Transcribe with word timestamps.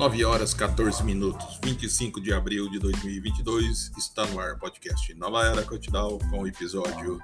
9 0.00 0.24
horas 0.24 0.54
14 0.54 1.04
minutos, 1.04 1.60
25 1.62 2.22
de 2.22 2.32
abril 2.32 2.70
de 2.70 2.78
2022, 2.78 3.92
está 3.98 4.24
no 4.24 4.40
ar 4.40 4.58
podcast 4.58 5.12
Nova 5.12 5.44
Era 5.44 5.62
Cotidal 5.62 6.18
com 6.30 6.40
o 6.40 6.46
episódio 6.46 7.20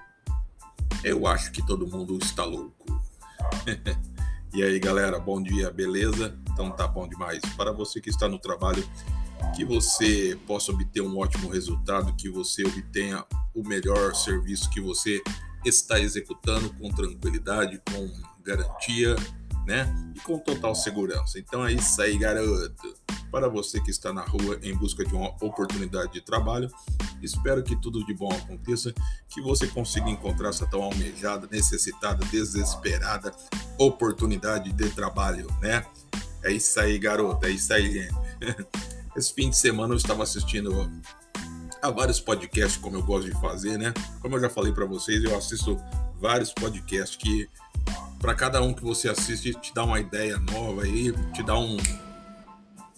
Eu 1.03 1.27
acho 1.27 1.51
que 1.53 1.67
todo 1.67 1.87
mundo 1.87 2.19
está 2.21 2.45
louco. 2.45 2.85
e 4.53 4.63
aí 4.63 4.79
galera, 4.79 5.19
bom 5.19 5.43
dia, 5.43 5.71
beleza? 5.71 6.39
Então 6.53 6.71
tá 6.71 6.87
bom 6.87 7.09
demais. 7.09 7.41
Para 7.57 7.73
você 7.73 7.99
que 7.99 8.11
está 8.11 8.29
no 8.29 8.39
trabalho, 8.39 8.87
que 9.57 9.65
você 9.65 10.39
possa 10.47 10.71
obter 10.71 11.01
um 11.01 11.17
ótimo 11.17 11.49
resultado, 11.49 12.15
que 12.15 12.29
você 12.29 12.63
obtenha 12.63 13.25
o 13.55 13.67
melhor 13.67 14.15
serviço 14.15 14.69
que 14.69 14.83
você 14.83 15.23
está 15.65 15.99
executando 15.99 16.69
com 16.75 16.91
tranquilidade, 16.91 17.81
com 17.91 18.13
garantia 18.45 19.17
né? 19.67 19.93
E 20.15 20.21
com 20.21 20.39
total 20.39 20.75
segurança. 20.75 21.39
Então 21.39 21.67
é 21.67 21.73
isso 21.73 22.01
aí, 22.01 22.17
garoto. 22.17 22.95
Para 23.31 23.49
você 23.49 23.81
que 23.81 23.91
está 23.91 24.13
na 24.13 24.23
rua 24.23 24.59
em 24.63 24.75
busca 24.75 25.05
de 25.05 25.15
uma 25.15 25.29
oportunidade 25.45 26.13
de 26.13 26.21
trabalho, 26.21 26.71
espero 27.21 27.63
que 27.63 27.75
tudo 27.77 28.05
de 28.07 28.15
bom 28.15 28.33
aconteça, 28.33 28.95
que 29.29 29.43
você 29.43 29.67
consiga 29.67 30.09
encontrar 30.09 30.51
essa 30.51 30.67
tão 30.67 30.83
almejada, 30.83 31.49
necessitada, 31.51 32.25
desesperada 32.27 33.35
oportunidade 33.79 34.73
de 34.73 34.91
trabalho, 34.91 35.47
né? 35.61 35.85
É 36.43 36.53
isso 36.53 36.79
aí, 36.79 36.99
garoto. 36.99 37.45
É 37.45 37.51
isso 37.51 37.73
aí, 37.73 37.93
gente. 37.93 38.15
Esse 39.17 39.33
fim 39.33 39.51
de 39.51 39.57
semana 39.57 39.95
eu 39.95 39.97
estava 39.97 40.23
assistindo 40.23 40.91
a 41.83 41.91
vários 41.91 42.21
podcasts, 42.21 42.77
como 42.77 42.97
eu 42.97 43.03
gosto 43.03 43.31
de 43.31 43.41
fazer, 43.41 43.79
né? 43.79 43.93
Como 44.21 44.37
eu 44.37 44.41
já 44.41 44.51
falei 44.51 44.73
para 44.73 44.85
vocês, 44.85 45.25
eu 45.25 45.37
assisto 45.37 45.77
vários 46.21 46.53
podcasts 46.53 47.17
que 47.17 47.49
para 48.19 48.35
cada 48.35 48.63
um 48.63 48.73
que 48.73 48.83
você 48.83 49.09
assiste 49.09 49.55
te 49.55 49.75
dá 49.75 49.85
uma 49.85 50.01
ideia 50.01 50.39
nova 50.39 50.83
aí, 50.83 51.13
te 51.33 51.43
dá 51.43 51.59
um, 51.59 51.77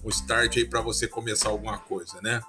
um 0.04 0.08
start 0.08 0.56
aí 0.56 0.64
para 0.64 0.80
você 0.80 1.06
começar 1.06 1.48
alguma 1.48 1.78
coisa, 1.78 2.20
né? 2.22 2.40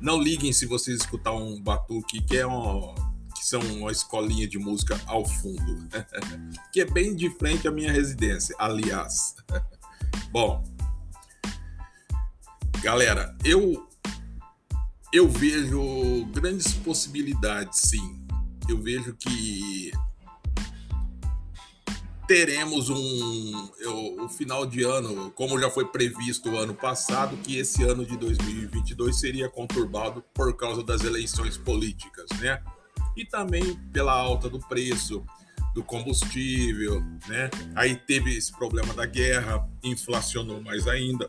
Não 0.00 0.20
liguem 0.20 0.52
se 0.52 0.66
vocês 0.66 1.00
escutar 1.00 1.32
um 1.32 1.60
batuque 1.60 2.22
que 2.22 2.36
é 2.36 2.46
um, 2.46 2.94
que 3.34 3.46
são 3.46 3.60
uma 3.60 3.90
escolinha 3.90 4.46
de 4.46 4.58
música 4.58 5.00
ao 5.06 5.24
fundo, 5.24 5.88
que 6.72 6.80
é 6.80 6.84
bem 6.84 7.14
de 7.14 7.30
frente 7.30 7.66
à 7.68 7.70
minha 7.70 7.92
residência, 7.92 8.54
aliás. 8.58 9.34
Bom, 10.30 10.62
galera, 12.82 13.36
eu 13.44 13.86
eu 15.12 15.28
vejo 15.28 16.26
grandes 16.32 16.74
possibilidades, 16.74 17.78
sim. 17.80 18.26
Eu 18.68 18.82
vejo 18.82 19.14
que 19.14 19.92
teremos 22.26 22.90
um 22.90 23.70
o, 23.84 24.24
o, 24.24 24.28
final 24.28 24.66
de 24.66 24.82
ano, 24.82 25.30
como 25.30 25.58
já 25.60 25.70
foi 25.70 25.86
previsto 25.86 26.56
ano 26.56 26.74
passado, 26.74 27.36
que 27.36 27.56
esse 27.56 27.84
ano 27.84 28.04
de 28.04 28.16
2022 28.16 29.18
seria 29.18 29.48
conturbado 29.48 30.24
por 30.34 30.54
causa 30.56 30.82
das 30.82 31.04
eleições 31.04 31.56
políticas, 31.56 32.26
né? 32.40 32.60
E 33.16 33.24
também 33.24 33.76
pela 33.92 34.12
alta 34.12 34.48
do 34.48 34.58
preço 34.58 35.24
do 35.74 35.84
combustível, 35.84 37.00
né? 37.28 37.50
Aí 37.74 37.94
teve 37.94 38.36
esse 38.36 38.50
problema 38.50 38.92
da 38.92 39.06
guerra, 39.06 39.68
inflacionou 39.82 40.60
mais 40.60 40.88
ainda. 40.88 41.28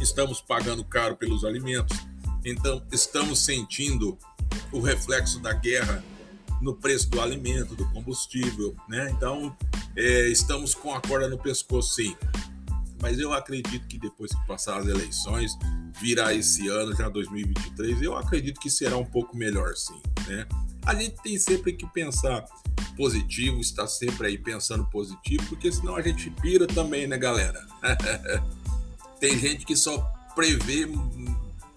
Estamos 0.00 0.40
pagando 0.40 0.84
caro 0.84 1.16
pelos 1.16 1.44
alimentos. 1.44 1.96
Então, 2.44 2.82
estamos 2.90 3.38
sentindo 3.38 4.18
o 4.72 4.80
reflexo 4.80 5.38
da 5.38 5.52
guerra 5.52 6.04
no 6.60 6.74
preço 6.74 7.08
do 7.08 7.20
alimento, 7.20 7.74
do 7.74 7.88
combustível, 7.90 8.74
né? 8.88 9.10
Então, 9.10 9.56
é, 9.96 10.28
estamos 10.28 10.74
com 10.74 10.94
a 10.94 11.00
corda 11.00 11.28
no 11.28 11.38
pescoço, 11.38 11.94
sim. 11.94 12.16
Mas 13.00 13.18
eu 13.18 13.32
acredito 13.32 13.86
que 13.88 13.98
depois 13.98 14.32
que 14.32 14.46
passar 14.46 14.78
as 14.78 14.86
eleições, 14.86 15.58
virar 16.00 16.34
esse 16.34 16.68
ano, 16.68 16.94
já 16.94 17.08
2023, 17.08 18.00
eu 18.02 18.16
acredito 18.16 18.60
que 18.60 18.70
será 18.70 18.96
um 18.96 19.04
pouco 19.04 19.36
melhor, 19.36 19.74
sim, 19.76 20.00
né? 20.28 20.46
A 20.84 20.94
gente 20.94 21.16
tem 21.22 21.38
sempre 21.38 21.72
que 21.72 21.86
pensar 21.86 22.44
positivo, 22.96 23.60
estar 23.60 23.86
sempre 23.86 24.28
aí 24.28 24.38
pensando 24.38 24.84
positivo, 24.86 25.44
porque 25.48 25.70
senão 25.70 25.96
a 25.96 26.02
gente 26.02 26.30
pira 26.30 26.66
também, 26.66 27.06
né, 27.06 27.16
galera? 27.16 27.66
tem 29.20 29.38
gente 29.38 29.64
que 29.64 29.76
só 29.76 29.98
prevê 30.34 30.88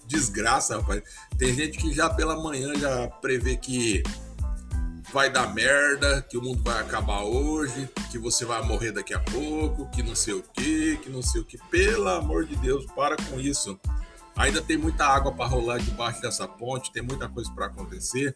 desgraça, 0.08 0.78
rapaz. 0.78 1.04
Tem 1.38 1.54
gente 1.54 1.78
que 1.78 1.94
já 1.94 2.10
pela 2.10 2.42
manhã 2.42 2.74
já 2.76 3.08
prevê 3.08 3.58
que 3.58 4.04
vai 5.16 5.30
dar 5.30 5.54
merda, 5.54 6.22
que 6.24 6.38
o 6.38 6.42
mundo 6.42 6.62
vai 6.62 6.82
acabar 6.82 7.24
hoje, 7.24 7.90
que 8.12 8.20
você 8.20 8.44
vai 8.44 8.62
morrer 8.64 8.92
daqui 8.92 9.14
a 9.14 9.20
pouco, 9.22 9.90
que 9.90 10.04
não 10.04 10.14
sei 10.14 10.34
o 10.34 10.44
que, 10.44 10.98
que 10.98 11.10
não 11.10 11.22
sei 11.22 11.40
o 11.40 11.46
que. 11.46 11.58
Pelo 11.70 12.10
amor 12.10 12.44
de 12.46 12.54
Deus, 12.58 12.86
para 12.88 13.16
com 13.16 13.40
isso. 13.40 13.80
Ainda 14.36 14.62
tem 14.62 14.76
muita 14.76 15.06
água 15.06 15.32
para 15.32 15.46
rolar 15.46 15.78
debaixo 15.78 16.22
dessa 16.22 16.46
ponte, 16.46 16.92
tem 16.92 17.02
muita 17.02 17.30
coisa 17.30 17.50
para 17.54 17.68
acontecer. 17.68 18.36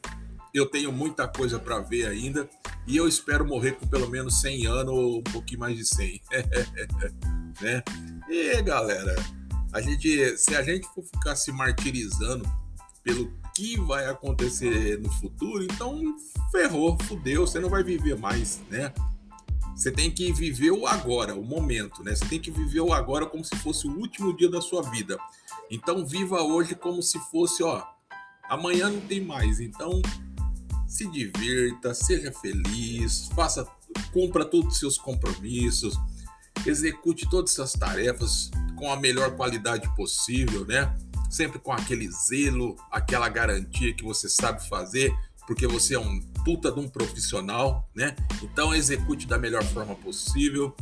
Eu 0.53 0.67
tenho 0.67 0.89
muita 0.89 1.27
coisa 1.27 1.59
para 1.59 1.79
ver 1.79 2.07
ainda 2.07 2.49
e 2.87 2.95
eu 2.95 3.09
espero 3.09 3.45
morrer 3.45 3.73
com 3.73 3.85
pelo 3.85 4.09
menos 4.09 4.39
100 4.39 4.67
anos 4.67 4.93
ou 4.93 5.19
um 5.19 5.23
pouquinho 5.23 5.59
mais 5.59 5.75
de 5.75 5.85
100. 5.85 6.21
né? 7.59 7.83
E 8.29 8.61
galera, 8.61 9.17
a 9.73 9.81
gente, 9.81 10.37
se 10.37 10.55
a 10.55 10.63
gente 10.63 10.87
for 10.95 11.03
ficar 11.03 11.35
se 11.35 11.51
martirizando 11.51 12.49
pelo 13.03 13.29
que 13.55 13.79
vai 13.81 14.05
acontecer 14.07 14.99
no 14.99 15.11
futuro, 15.11 15.63
então 15.63 16.15
ferrou, 16.51 16.97
fudeu, 17.03 17.45
você 17.45 17.59
não 17.59 17.69
vai 17.69 17.83
viver 17.83 18.17
mais, 18.17 18.61
né? 18.69 18.93
Você 19.75 19.91
tem 19.91 20.11
que 20.11 20.31
viver 20.33 20.71
o 20.71 20.85
agora, 20.85 21.33
o 21.33 21.43
momento, 21.43 22.03
né? 22.03 22.13
Você 22.13 22.25
tem 22.25 22.39
que 22.39 22.51
viver 22.51 22.81
o 22.81 22.91
agora 22.91 23.25
como 23.25 23.45
se 23.45 23.55
fosse 23.57 23.87
o 23.87 23.97
último 23.97 24.35
dia 24.35 24.49
da 24.49 24.59
sua 24.59 24.81
vida. 24.81 25.17
Então 25.71 26.05
viva 26.05 26.41
hoje 26.41 26.75
como 26.75 27.01
se 27.01 27.17
fosse, 27.31 27.63
ó, 27.63 27.81
amanhã 28.49 28.89
não 28.89 28.99
tem 29.01 29.21
mais. 29.21 29.59
Então 29.59 30.01
se 30.85 31.07
divirta, 31.07 31.93
seja 31.93 32.31
feliz, 32.31 33.29
faça, 33.35 33.65
cumpra 34.11 34.43
todos 34.43 34.73
os 34.73 34.79
seus 34.79 34.97
compromissos, 34.97 35.95
execute 36.65 37.29
todas 37.29 37.53
essas 37.53 37.73
tarefas 37.73 38.51
com 38.75 38.91
a 38.91 38.97
melhor 38.97 39.35
qualidade 39.35 39.87
possível, 39.95 40.65
né? 40.65 40.93
Sempre 41.29 41.59
com 41.59 41.71
aquele 41.71 42.09
zelo, 42.09 42.75
aquela 42.91 43.29
garantia 43.29 43.93
que 43.93 44.03
você 44.03 44.27
sabe 44.27 44.67
fazer, 44.67 45.13
porque 45.45 45.67
você 45.67 45.95
é 45.95 45.99
um 45.99 46.19
puta 46.43 46.71
de 46.71 46.79
um 46.79 46.87
profissional, 46.87 47.87
né? 47.95 48.15
Então 48.41 48.73
execute 48.73 49.27
da 49.27 49.37
melhor 49.37 49.63
forma 49.63 49.95
possível. 49.95 50.75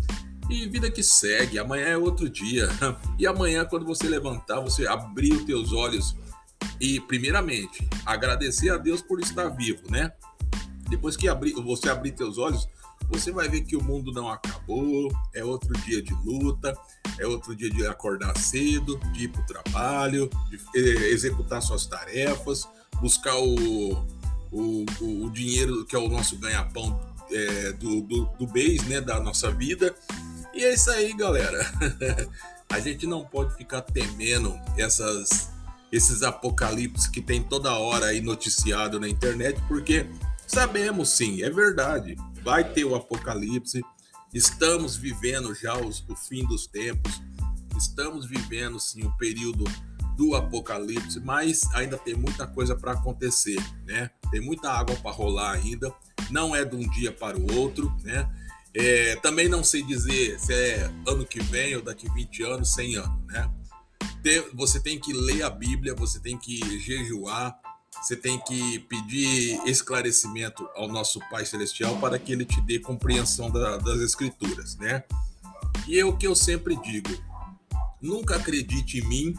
E 0.50 0.68
vida 0.68 0.90
que 0.90 1.04
segue, 1.04 1.60
amanhã 1.60 1.88
é 1.88 1.98
outro 1.98 2.30
dia. 2.30 2.70
E 3.20 3.26
amanhã, 3.26 3.66
quando 3.66 3.86
você 3.86 4.08
levantar, 4.08 4.62
você 4.62 4.88
abrir 4.88 5.34
os 5.34 5.44
teus 5.44 5.74
olhos 5.74 6.16
e, 6.80 7.00
primeiramente, 7.02 7.88
agradecer 8.06 8.70
a 8.70 8.78
Deus 8.78 9.02
por 9.02 9.20
estar 9.20 9.50
vivo, 9.50 9.90
né? 9.90 10.12
Depois 10.90 11.18
que 11.18 11.28
abrir, 11.28 11.54
você 11.54 11.90
abrir 11.90 12.12
teus 12.12 12.38
olhos, 12.38 12.68
você 13.10 13.32
vai 13.32 13.50
ver 13.50 13.62
que 13.62 13.76
o 13.76 13.84
mundo 13.84 14.12
não 14.12 14.30
acabou, 14.30 15.12
é 15.34 15.44
outro 15.44 15.74
dia 15.82 16.02
de 16.02 16.14
luta, 16.24 16.78
é 17.20 17.26
outro 17.26 17.56
dia 17.56 17.70
de 17.70 17.86
acordar 17.86 18.38
cedo, 18.38 19.00
de 19.14 19.26
ir 19.26 19.28
para 19.30 19.42
o 19.42 19.46
trabalho, 19.46 20.30
de 20.50 20.80
executar 21.12 21.62
suas 21.62 21.86
tarefas, 21.86 22.68
buscar 23.02 23.36
o, 23.36 24.06
o, 24.52 24.86
o 25.00 25.30
dinheiro 25.32 25.86
que 25.86 25.96
é 25.96 26.00
o 26.00 26.08
nosso 26.08 26.38
ganha-pão 26.38 27.00
é, 27.32 27.72
do, 27.74 28.02
do, 28.02 28.26
do 28.40 28.54
mês, 28.54 28.84
né, 28.84 29.02
da 29.02 29.20
nossa 29.20 29.52
vida. 29.52 29.96
E 30.54 30.64
é 30.64 30.74
isso 30.74 30.90
aí, 30.90 31.14
galera. 31.14 31.60
A 32.70 32.80
gente 32.80 33.08
não 33.08 33.24
pode 33.24 33.56
ficar 33.56 33.82
temendo 33.82 34.60
essas, 34.78 35.50
esses 35.92 36.22
apocalipses 36.22 37.08
que 37.08 37.22
tem 37.22 37.42
toda 37.42 37.78
hora 37.78 38.08
aí 38.08 38.20
noticiado 38.20 39.00
na 39.00 39.08
internet, 39.08 39.62
porque 39.70 40.06
sabemos 40.46 41.10
sim, 41.10 41.44
é 41.44 41.50
verdade 41.50 42.18
vai 42.48 42.64
ter 42.64 42.86
o 42.86 42.96
apocalipse. 42.96 43.84
Estamos 44.38 44.96
vivendo 44.96 45.56
já 45.56 45.76
os, 45.76 46.06
o 46.08 46.16
fim 46.16 46.46
dos 46.46 46.68
tempos. 46.68 47.12
Estamos 47.76 48.28
vivendo 48.28 48.80
sim 48.80 49.04
o 49.04 49.12
período 49.18 49.64
do 50.16 50.36
apocalipse, 50.36 51.20
mas 51.20 51.64
ainda 51.74 51.98
tem 51.98 52.14
muita 52.14 52.46
coisa 52.46 52.76
para 52.76 52.92
acontecer, 52.92 53.58
né? 53.84 54.12
Tem 54.30 54.40
muita 54.40 54.72
água 54.72 54.96
para 54.98 55.10
rolar 55.10 55.54
ainda. 55.54 55.92
Não 56.30 56.56
é 56.56 56.64
de 56.64 56.76
um 56.76 56.88
dia 56.88 57.12
para 57.12 57.36
o 57.36 57.52
outro, 57.56 57.92
né? 58.04 58.30
É, 58.76 59.16
também 59.16 59.50
não 59.50 59.64
sei 59.64 59.82
dizer 59.82 60.40
se 60.40 60.54
é 60.54 60.84
ano 61.08 61.26
que 61.26 61.42
vem 61.42 61.76
ou 61.76 61.82
daqui 61.82 62.08
20 62.08 62.44
anos, 62.44 62.76
100 62.76 62.96
anos, 62.98 63.26
né? 63.26 63.52
Tem, 64.22 64.44
você 64.54 64.80
tem 64.80 65.00
que 65.00 65.14
ler 65.14 65.42
a 65.42 65.50
Bíblia, 65.50 65.96
você 65.96 66.20
tem 66.20 66.38
que 66.38 66.60
jejuar, 66.80 67.60
você 68.02 68.16
tem 68.16 68.40
que 68.40 68.80
pedir 68.80 69.60
esclarecimento 69.66 70.68
ao 70.76 70.88
nosso 70.88 71.20
Pai 71.30 71.46
Celestial 71.46 71.98
para 71.98 72.18
que 72.18 72.32
ele 72.32 72.46
te 72.46 72.62
dê 72.62 72.80
compreensão 72.80 73.50
da, 73.50 73.78
das 73.78 74.00
Escrituras, 74.00 74.76
né? 74.78 75.04
E 75.88 76.00
é 76.00 76.06
o 76.06 76.16
que 76.16 76.28
eu 76.28 76.36
sempre 76.36 76.76
digo: 76.78 77.10
nunca 78.02 78.36
acredite 78.36 79.00
em 79.00 79.08
mim, 79.08 79.36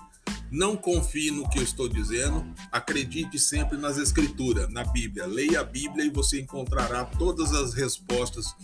não 0.51 0.77
confie 0.77 1.31
no 1.31 1.49
que 1.49 1.59
eu 1.59 1.63
estou 1.63 1.89
dizendo, 1.89 2.45
acredite 2.73 3.39
sempre 3.39 3.77
nas 3.77 3.99
Escrituras, 3.99 4.69
na 4.71 4.85
Bíblia. 4.85 5.27
Leia 5.27 5.61
a 5.61 5.65
Bíblia 5.65 6.05
e 6.05 6.11
você 6.11 6.41
encontrará 6.41 7.05
todas 7.05 7.53
as 7.53 7.75
respostas 7.75 8.55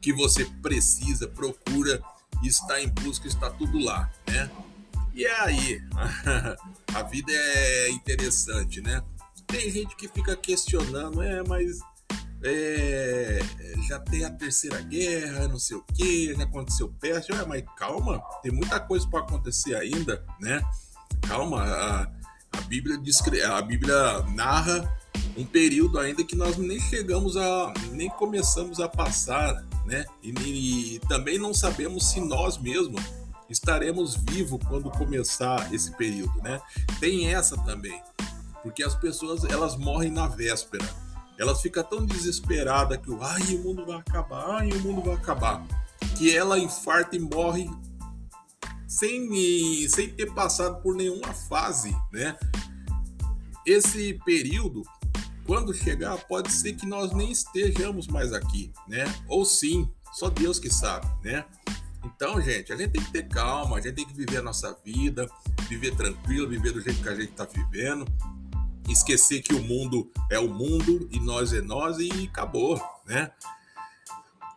que 0.00 0.12
você 0.12 0.44
precisa, 0.62 1.26
procura, 1.28 2.02
está 2.42 2.80
em 2.80 2.88
busca, 2.88 3.26
está 3.26 3.50
tudo 3.50 3.78
lá, 3.78 4.10
né? 4.26 4.50
E 5.14 5.26
aí, 5.26 5.80
a 6.92 7.02
vida 7.02 7.32
é 7.32 7.90
interessante, 7.90 8.80
né? 8.80 9.02
Tem 9.46 9.70
gente 9.70 9.94
que 9.96 10.08
fica 10.08 10.36
questionando, 10.36 11.22
é, 11.22 11.42
mas 11.46 11.78
é, 12.42 13.40
já 13.88 13.98
tem 13.98 14.24
a 14.24 14.30
terceira 14.30 14.80
guerra, 14.80 15.48
não 15.48 15.58
sei 15.58 15.76
o 15.76 15.84
que, 15.94 16.34
já 16.34 16.44
aconteceu 16.44 16.92
peste. 17.00 17.32
É, 17.32 17.44
mas 17.46 17.64
calma, 17.76 18.22
tem 18.42 18.52
muita 18.52 18.78
coisa 18.78 19.08
para 19.08 19.20
acontecer 19.20 19.74
ainda, 19.74 20.24
né? 20.40 20.62
Calma, 21.26 21.62
a, 21.62 22.02
a 22.52 22.60
Bíblia 22.62 22.98
descre 22.98 23.42
a 23.42 23.60
Bíblia 23.62 24.22
narra 24.34 24.96
um 25.36 25.44
período 25.44 25.98
ainda 25.98 26.22
que 26.22 26.36
nós 26.36 26.56
nem 26.56 26.78
chegamos 26.78 27.36
a 27.36 27.72
nem 27.92 28.08
começamos 28.10 28.78
a 28.78 28.88
passar, 28.88 29.64
né? 29.86 30.04
E, 30.22 30.96
e 30.96 31.00
também 31.08 31.38
não 31.38 31.54
sabemos 31.54 32.10
se 32.10 32.20
nós 32.20 32.58
mesmos 32.58 33.02
estaremos 33.48 34.16
vivos 34.16 34.60
quando 34.68 34.90
começar 34.90 35.72
esse 35.72 35.90
período, 35.96 36.40
né? 36.42 36.60
Tem 37.00 37.32
essa 37.32 37.56
também, 37.64 38.00
porque 38.64 38.82
as 38.82 38.96
pessoas 38.96 39.44
elas 39.44 39.76
morrem 39.76 40.10
na 40.10 40.26
véspera, 40.26 40.84
elas 41.38 41.60
ficam 41.60 41.84
tão 41.84 42.04
desesperadas 42.04 42.98
que 42.98 43.10
ai 43.20 43.54
o 43.54 43.62
mundo 43.62 43.86
vai 43.86 43.98
acabar, 43.98 44.56
ai 44.56 44.72
o 44.72 44.80
mundo 44.80 45.02
vai 45.02 45.14
acabar, 45.14 45.64
que 46.16 46.34
ela 46.34 46.58
infarta 46.58 47.14
e 47.14 47.20
morre 47.20 47.70
sem 48.88 49.28
sem 49.88 50.08
ter 50.08 50.32
passado 50.32 50.82
por 50.82 50.96
nenhuma 50.96 51.32
fase, 51.32 51.94
né? 52.10 52.36
Esse 53.66 54.14
período 54.24 54.82
quando 55.46 55.74
chegar, 55.74 56.16
pode 56.26 56.50
ser 56.50 56.72
que 56.72 56.86
nós 56.86 57.12
nem 57.12 57.30
estejamos 57.30 58.06
mais 58.06 58.32
aqui, 58.32 58.72
né? 58.88 59.04
Ou 59.28 59.44
sim, 59.44 59.88
só 60.12 60.30
Deus 60.30 60.58
que 60.58 60.70
sabe, 60.70 61.06
né? 61.22 61.44
Então, 62.04 62.40
gente, 62.40 62.72
a 62.72 62.76
gente 62.76 62.92
tem 62.92 63.02
que 63.02 63.12
ter 63.12 63.28
calma, 63.28 63.76
a 63.76 63.80
gente 63.80 63.94
tem 63.94 64.06
que 64.06 64.14
viver 64.14 64.38
a 64.38 64.42
nossa 64.42 64.76
vida, 64.84 65.28
viver 65.68 65.94
tranquilo, 65.96 66.48
viver 66.48 66.72
do 66.72 66.80
jeito 66.80 67.02
que 67.02 67.08
a 67.08 67.14
gente 67.14 67.30
está 67.30 67.44
vivendo, 67.44 68.06
esquecer 68.88 69.42
que 69.42 69.54
o 69.54 69.62
mundo 69.62 70.10
é 70.30 70.38
o 70.38 70.48
mundo 70.48 71.08
e 71.10 71.20
nós 71.20 71.52
é 71.52 71.60
nós 71.60 71.98
e 71.98 72.10
acabou, 72.30 72.80
né? 73.06 73.30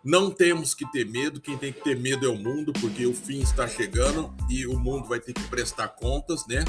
Não 0.04 0.32
temos 0.32 0.74
que 0.74 0.90
ter 0.92 1.06
medo, 1.06 1.42
quem 1.42 1.58
tem 1.58 1.74
que 1.74 1.84
ter 1.84 1.98
medo 2.00 2.26
é 2.26 2.30
o 2.30 2.38
mundo, 2.38 2.72
porque 2.74 3.06
o 3.06 3.14
fim 3.14 3.40
está 3.40 3.68
chegando 3.68 4.34
e 4.50 4.66
o 4.66 4.80
mundo 4.80 5.08
vai 5.08 5.20
ter 5.20 5.34
que 5.34 5.44
prestar 5.44 5.90
contas, 5.90 6.46
né? 6.48 6.64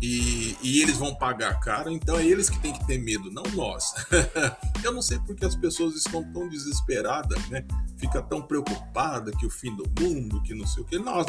E, 0.00 0.56
e, 0.62 0.82
eles 0.82 0.98
vão 0.98 1.14
pagar 1.14 1.58
caro, 1.60 1.90
então 1.90 2.18
é 2.18 2.26
eles 2.26 2.50
que 2.50 2.58
têm 2.58 2.72
que 2.72 2.86
ter 2.86 2.98
medo, 2.98 3.30
não 3.30 3.42
nós. 3.54 3.94
Eu 4.84 4.92
não 4.92 5.00
sei 5.00 5.18
porque 5.20 5.44
as 5.44 5.56
pessoas 5.56 5.94
estão 5.94 6.22
tão 6.32 6.48
desesperadas, 6.48 7.48
né? 7.48 7.64
Fica 7.96 8.20
tão 8.20 8.42
preocupada 8.42 9.32
que 9.32 9.46
o 9.46 9.50
fim 9.50 9.74
do 9.74 9.84
mundo, 10.00 10.42
que 10.42 10.54
não 10.54 10.66
sei 10.66 10.82
o 10.82 10.86
que. 10.86 10.98
Nós, 10.98 11.26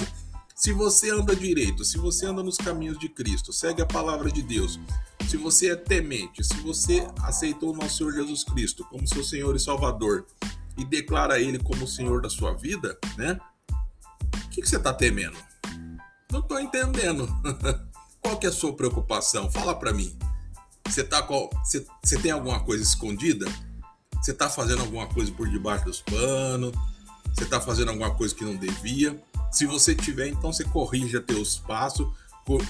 se 0.53 0.73
você 0.73 1.09
anda 1.09 1.35
direito, 1.35 1.85
se 1.85 1.97
você 1.97 2.25
anda 2.25 2.43
nos 2.43 2.57
caminhos 2.57 2.99
de 2.99 3.07
Cristo, 3.07 3.53
segue 3.53 3.81
a 3.81 3.85
palavra 3.85 4.29
de 4.29 4.41
Deus, 4.41 4.79
se 5.27 5.37
você 5.37 5.71
é 5.71 5.75
temente, 5.75 6.43
se 6.43 6.55
você 6.61 7.07
aceitou 7.23 7.73
o 7.73 7.77
nosso 7.77 7.97
Senhor 7.97 8.13
Jesus 8.13 8.43
Cristo 8.43 8.85
como 8.85 9.07
seu 9.07 9.23
Senhor 9.23 9.55
e 9.55 9.59
Salvador 9.59 10.25
e 10.77 10.85
declara 10.85 11.39
Ele 11.39 11.59
como 11.59 11.85
o 11.85 11.87
Senhor 11.87 12.21
da 12.21 12.29
sua 12.29 12.53
vida, 12.53 12.97
né? 13.17 13.39
O 14.45 14.49
que, 14.49 14.61
que 14.61 14.69
você 14.69 14.77
está 14.77 14.93
temendo? 14.93 15.37
Não 16.31 16.39
estou 16.39 16.59
entendendo. 16.59 17.27
Qual 18.21 18.37
que 18.37 18.45
é 18.45 18.49
a 18.49 18.53
sua 18.53 18.75
preocupação? 18.75 19.51
Fala 19.51 19.75
para 19.75 19.93
mim. 19.93 20.17
Você 20.87 21.03
tá 21.03 21.21
com, 21.21 21.49
você, 21.63 21.85
você 22.03 22.17
tem 22.17 22.31
alguma 22.31 22.59
coisa 22.59 22.83
escondida? 22.83 23.45
Você 24.21 24.33
tá 24.33 24.49
fazendo 24.49 24.81
alguma 24.81 25.07
coisa 25.07 25.31
por 25.31 25.49
debaixo 25.49 25.85
dos 25.85 26.01
panos? 26.01 26.71
Você 27.33 27.45
tá 27.45 27.59
fazendo 27.59 27.89
alguma 27.89 28.13
coisa 28.15 28.33
que 28.33 28.43
não 28.43 28.55
devia? 28.55 29.21
Se 29.51 29.65
você 29.65 29.95
tiver, 29.95 30.27
então 30.27 30.51
você 30.51 30.63
corrija 30.63 31.21
teus 31.21 31.57
passos, 31.57 32.07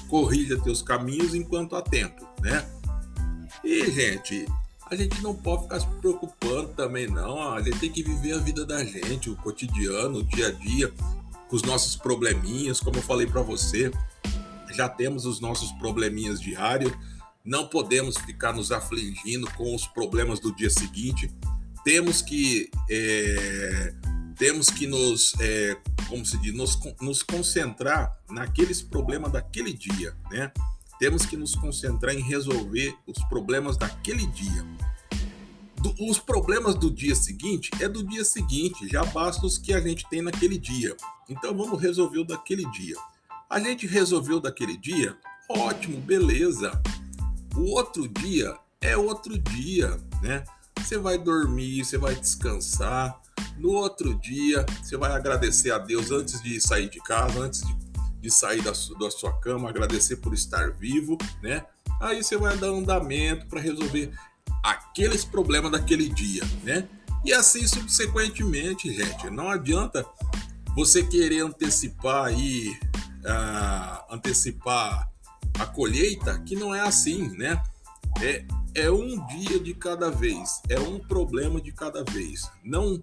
corrija 0.07 0.59
teus 0.61 0.81
caminhos 0.81 1.35
enquanto 1.35 1.75
há 1.75 1.81
tempo, 1.81 2.27
né? 2.41 2.65
E, 3.63 3.91
gente, 3.91 4.45
a 4.89 4.95
gente 4.95 5.21
não 5.21 5.33
pode 5.33 5.63
ficar 5.63 5.79
se 5.79 5.87
preocupando 5.99 6.69
também, 6.69 7.07
não. 7.07 7.53
A 7.53 7.61
gente 7.61 7.79
tem 7.79 7.91
que 7.91 8.03
viver 8.03 8.33
a 8.33 8.37
vida 8.37 8.65
da 8.65 8.83
gente, 8.83 9.29
o 9.29 9.35
cotidiano, 9.35 10.19
o 10.19 10.23
dia 10.23 10.47
a 10.47 10.51
dia, 10.51 10.93
com 11.49 11.55
os 11.55 11.63
nossos 11.63 11.95
probleminhas, 11.95 12.79
como 12.79 12.97
eu 12.97 13.01
falei 13.01 13.25
para 13.27 13.41
você 13.41 13.91
já 14.75 14.89
temos 14.89 15.25
os 15.25 15.39
nossos 15.39 15.71
probleminhas 15.73 16.39
diários, 16.39 16.91
não 17.43 17.67
podemos 17.67 18.17
ficar 18.17 18.53
nos 18.53 18.71
afligindo 18.71 19.49
com 19.51 19.73
os 19.73 19.87
problemas 19.87 20.39
do 20.39 20.53
dia 20.53 20.69
seguinte, 20.69 21.31
temos 21.83 22.21
que 22.21 22.69
é, 22.89 23.93
temos 24.37 24.69
que 24.69 24.85
nos, 24.85 25.33
é, 25.39 25.77
como 26.07 26.25
se 26.25 26.37
diz, 26.37 26.53
nos, 26.53 26.77
nos 27.01 27.23
concentrar 27.23 28.17
naqueles 28.29 28.81
problemas 28.81 29.31
daquele 29.31 29.73
dia, 29.73 30.15
né? 30.29 30.51
Temos 30.99 31.25
que 31.25 31.35
nos 31.35 31.55
concentrar 31.55 32.15
em 32.15 32.21
resolver 32.21 32.95
os 33.05 33.21
problemas 33.25 33.77
daquele 33.77 34.25
dia. 34.27 34.65
Do, 35.81 35.93
os 36.09 36.19
problemas 36.19 36.75
do 36.75 36.89
dia 36.89 37.15
seguinte 37.15 37.69
é 37.81 37.87
do 37.87 38.03
dia 38.03 38.23
seguinte, 38.23 38.87
já 38.87 39.03
basta 39.03 39.45
os 39.45 39.57
que 39.57 39.73
a 39.73 39.81
gente 39.81 40.07
tem 40.09 40.21
naquele 40.21 40.57
dia. 40.57 40.95
Então 41.29 41.55
vamos 41.55 41.81
resolver 41.81 42.19
o 42.19 42.25
daquele 42.25 42.69
dia. 42.71 42.95
A 43.49 43.59
gente 43.59 43.85
resolveu 43.85 44.39
daquele 44.39 44.77
dia? 44.77 45.17
Ótimo, 45.49 45.99
beleza. 46.01 46.81
O 47.55 47.71
outro 47.71 48.07
dia 48.07 48.57
é 48.81 48.97
outro 48.97 49.37
dia, 49.37 49.97
né? 50.21 50.43
Você 50.79 50.97
vai 50.97 51.17
dormir, 51.17 51.83
você 51.83 51.97
vai 51.97 52.15
descansar. 52.15 53.21
No 53.57 53.71
outro 53.71 54.13
dia, 54.15 54.65
você 54.81 54.97
vai 54.97 55.11
agradecer 55.11 55.71
a 55.71 55.77
Deus 55.77 56.11
antes 56.11 56.41
de 56.41 56.59
sair 56.59 56.89
de 56.89 56.99
casa, 56.99 57.39
antes 57.39 57.61
de, 57.65 57.75
de 58.21 58.31
sair 58.31 58.61
da, 58.61 58.71
da 58.71 59.11
sua 59.11 59.33
cama, 59.39 59.69
agradecer 59.69 60.17
por 60.17 60.33
estar 60.33 60.71
vivo, 60.71 61.17
né? 61.41 61.65
Aí 62.01 62.23
você 62.23 62.37
vai 62.37 62.57
dar 62.57 62.67
andamento 62.67 63.45
para 63.47 63.61
resolver 63.61 64.11
aqueles 64.63 65.23
problemas 65.23 65.71
daquele 65.71 66.09
dia, 66.09 66.43
né? 66.63 66.87
E 67.23 67.33
assim 67.33 67.65
subsequentemente, 67.65 68.93
gente. 68.93 69.29
Não 69.29 69.49
adianta 69.49 70.05
você 70.75 71.01
querer 71.03 71.41
antecipar 71.41 72.25
aí 72.25 72.77
uh, 73.25 74.13
antecipar 74.13 75.09
a 75.59 75.65
colheita, 75.65 76.39
que 76.39 76.55
não 76.55 76.73
é 76.73 76.81
assim, 76.81 77.29
né? 77.37 77.61
É, 78.21 78.45
é 78.75 78.91
um 78.91 79.25
dia 79.27 79.59
de 79.59 79.73
cada 79.73 80.09
vez, 80.09 80.61
é 80.69 80.79
um 80.79 80.99
problema 80.99 81.59
de 81.59 81.71
cada 81.71 82.03
vez. 82.03 82.49
Não, 82.63 83.01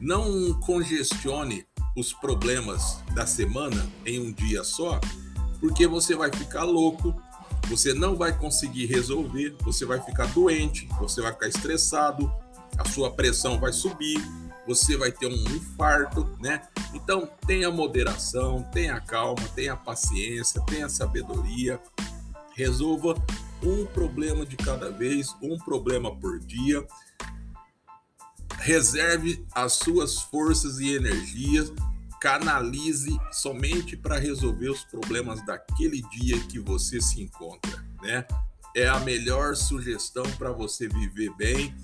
não 0.00 0.58
congestione 0.60 1.66
os 1.96 2.12
problemas 2.12 2.98
da 3.14 3.26
semana 3.26 3.88
em 4.06 4.20
um 4.20 4.32
dia 4.32 4.62
só, 4.62 5.00
porque 5.60 5.86
você 5.86 6.14
vai 6.14 6.32
ficar 6.32 6.64
louco, 6.64 7.14
você 7.68 7.92
não 7.92 8.16
vai 8.16 8.36
conseguir 8.36 8.86
resolver, 8.86 9.56
você 9.62 9.84
vai 9.84 10.00
ficar 10.00 10.26
doente, 10.26 10.88
você 10.98 11.20
vai 11.20 11.32
ficar 11.32 11.48
estressado, 11.48 12.32
a 12.78 12.88
sua 12.88 13.10
pressão 13.10 13.58
vai 13.58 13.72
subir, 13.72 14.22
você 14.66 14.96
vai 14.96 15.10
ter 15.10 15.26
um 15.26 15.56
infarto, 15.56 16.28
né? 16.40 16.62
Então, 16.92 17.28
tenha 17.46 17.70
moderação, 17.70 18.62
tenha 18.70 19.00
calma, 19.00 19.42
tenha 19.54 19.74
paciência, 19.74 20.60
tenha 20.66 20.88
sabedoria. 20.88 21.80
Resolva 22.54 23.14
um 23.62 23.86
problema 23.86 24.44
de 24.44 24.56
cada 24.56 24.90
vez, 24.90 25.34
um 25.42 25.56
problema 25.56 26.14
por 26.14 26.38
dia. 26.38 26.86
Reserve 28.58 29.44
as 29.54 29.74
suas 29.74 30.20
forças 30.20 30.78
e 30.78 30.94
energias, 30.94 31.72
canalize 32.20 33.18
somente 33.30 33.96
para 33.96 34.18
resolver 34.18 34.70
os 34.70 34.84
problemas 34.84 35.44
daquele 35.46 36.02
dia 36.02 36.38
que 36.40 36.58
você 36.58 37.00
se 37.00 37.22
encontra, 37.22 37.84
né? 38.02 38.26
É 38.76 38.86
a 38.86 39.00
melhor 39.00 39.56
sugestão 39.56 40.24
para 40.32 40.52
você 40.52 40.88
viver 40.88 41.34
bem, 41.36 41.74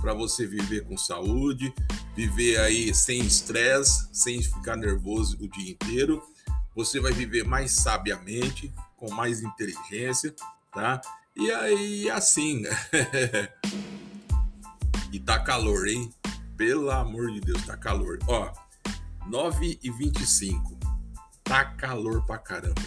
para 0.00 0.12
você 0.12 0.46
viver 0.46 0.84
com 0.84 0.98
saúde, 0.98 1.72
viver 2.16 2.58
aí 2.60 2.94
sem 2.94 3.20
estresse, 3.20 4.08
sem 4.12 4.42
ficar 4.42 4.76
nervoso 4.76 5.36
o 5.40 5.48
dia 5.48 5.70
inteiro. 5.70 6.22
Você 6.74 6.98
vai 6.98 7.12
viver 7.12 7.44
mais 7.44 7.72
sabiamente, 7.72 8.72
com 8.96 9.10
mais 9.12 9.42
inteligência, 9.42 10.34
tá? 10.72 11.00
E 11.36 11.50
aí, 11.50 12.10
assim. 12.10 12.64
e 15.12 15.20
tá 15.20 15.38
calor, 15.38 15.86
hein? 15.86 16.10
Pelo 16.56 16.90
amor 16.90 17.30
de 17.32 17.40
Deus, 17.40 17.64
tá 17.64 17.76
calor. 17.76 18.18
Ó, 18.26 18.52
9 19.26 19.78
e 19.82 19.90
25. 19.90 20.78
Tá 21.44 21.64
calor 21.64 22.24
pra 22.24 22.38
caramba. 22.38 22.82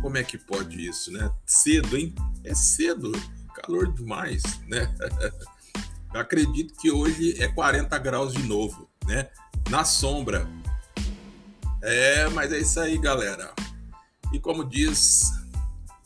Como 0.00 0.16
é 0.16 0.22
que 0.22 0.38
pode 0.38 0.86
isso, 0.86 1.10
né? 1.12 1.30
Cedo, 1.46 1.96
hein? 1.96 2.14
É 2.44 2.54
cedo. 2.54 3.12
Calor 3.54 3.92
demais, 3.92 4.42
né? 4.66 4.94
Eu 6.14 6.20
acredito 6.20 6.74
que 6.74 6.90
hoje 6.90 7.40
é 7.42 7.48
40 7.48 7.98
graus 7.98 8.32
de 8.32 8.42
novo, 8.42 8.88
né? 9.06 9.28
Na 9.68 9.84
sombra. 9.84 10.48
É, 11.82 12.28
mas 12.28 12.52
é 12.52 12.58
isso 12.58 12.80
aí, 12.80 12.96
galera. 12.98 13.52
E 14.32 14.38
como 14.38 14.64
diz, 14.64 15.32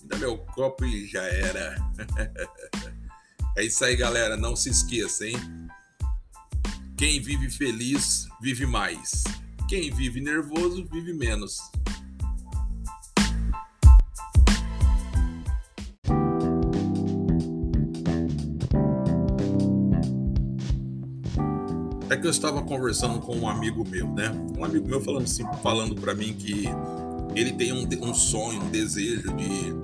dá 0.05 0.17
meu 0.17 0.39
copo 0.39 0.85
já 1.07 1.23
era. 1.23 1.77
é 3.57 3.65
isso 3.65 3.85
aí, 3.85 3.97
galera. 3.97 4.37
Não 4.37 4.57
se 4.57 4.71
esqueça, 4.71 5.27
hein? 5.27 5.37
Quem 7.03 7.21
vive 7.21 7.51
feliz 7.51 8.29
vive 8.41 8.65
mais. 8.65 9.25
Quem 9.69 9.93
vive 9.93 10.21
nervoso 10.21 10.87
vive 10.89 11.13
menos. 11.13 11.59
É 22.09 22.17
que 22.17 22.25
eu 22.25 22.31
estava 22.31 22.63
conversando 22.63 23.19
com 23.19 23.37
um 23.37 23.49
amigo 23.49 23.85
meu, 23.85 24.07
né? 24.15 24.31
Um 24.57 24.65
amigo 24.65 24.87
meu 24.87 25.01
falando 25.01 25.25
assim, 25.25 25.43
falando 25.61 25.97
para 25.97 26.15
mim 26.15 26.33
que 26.33 26.67
ele 27.35 27.53
tem 27.53 27.73
um, 27.73 27.85
um 28.09 28.15
sonho, 28.15 28.63
um 28.63 28.71
desejo 28.71 29.35
de 29.35 29.75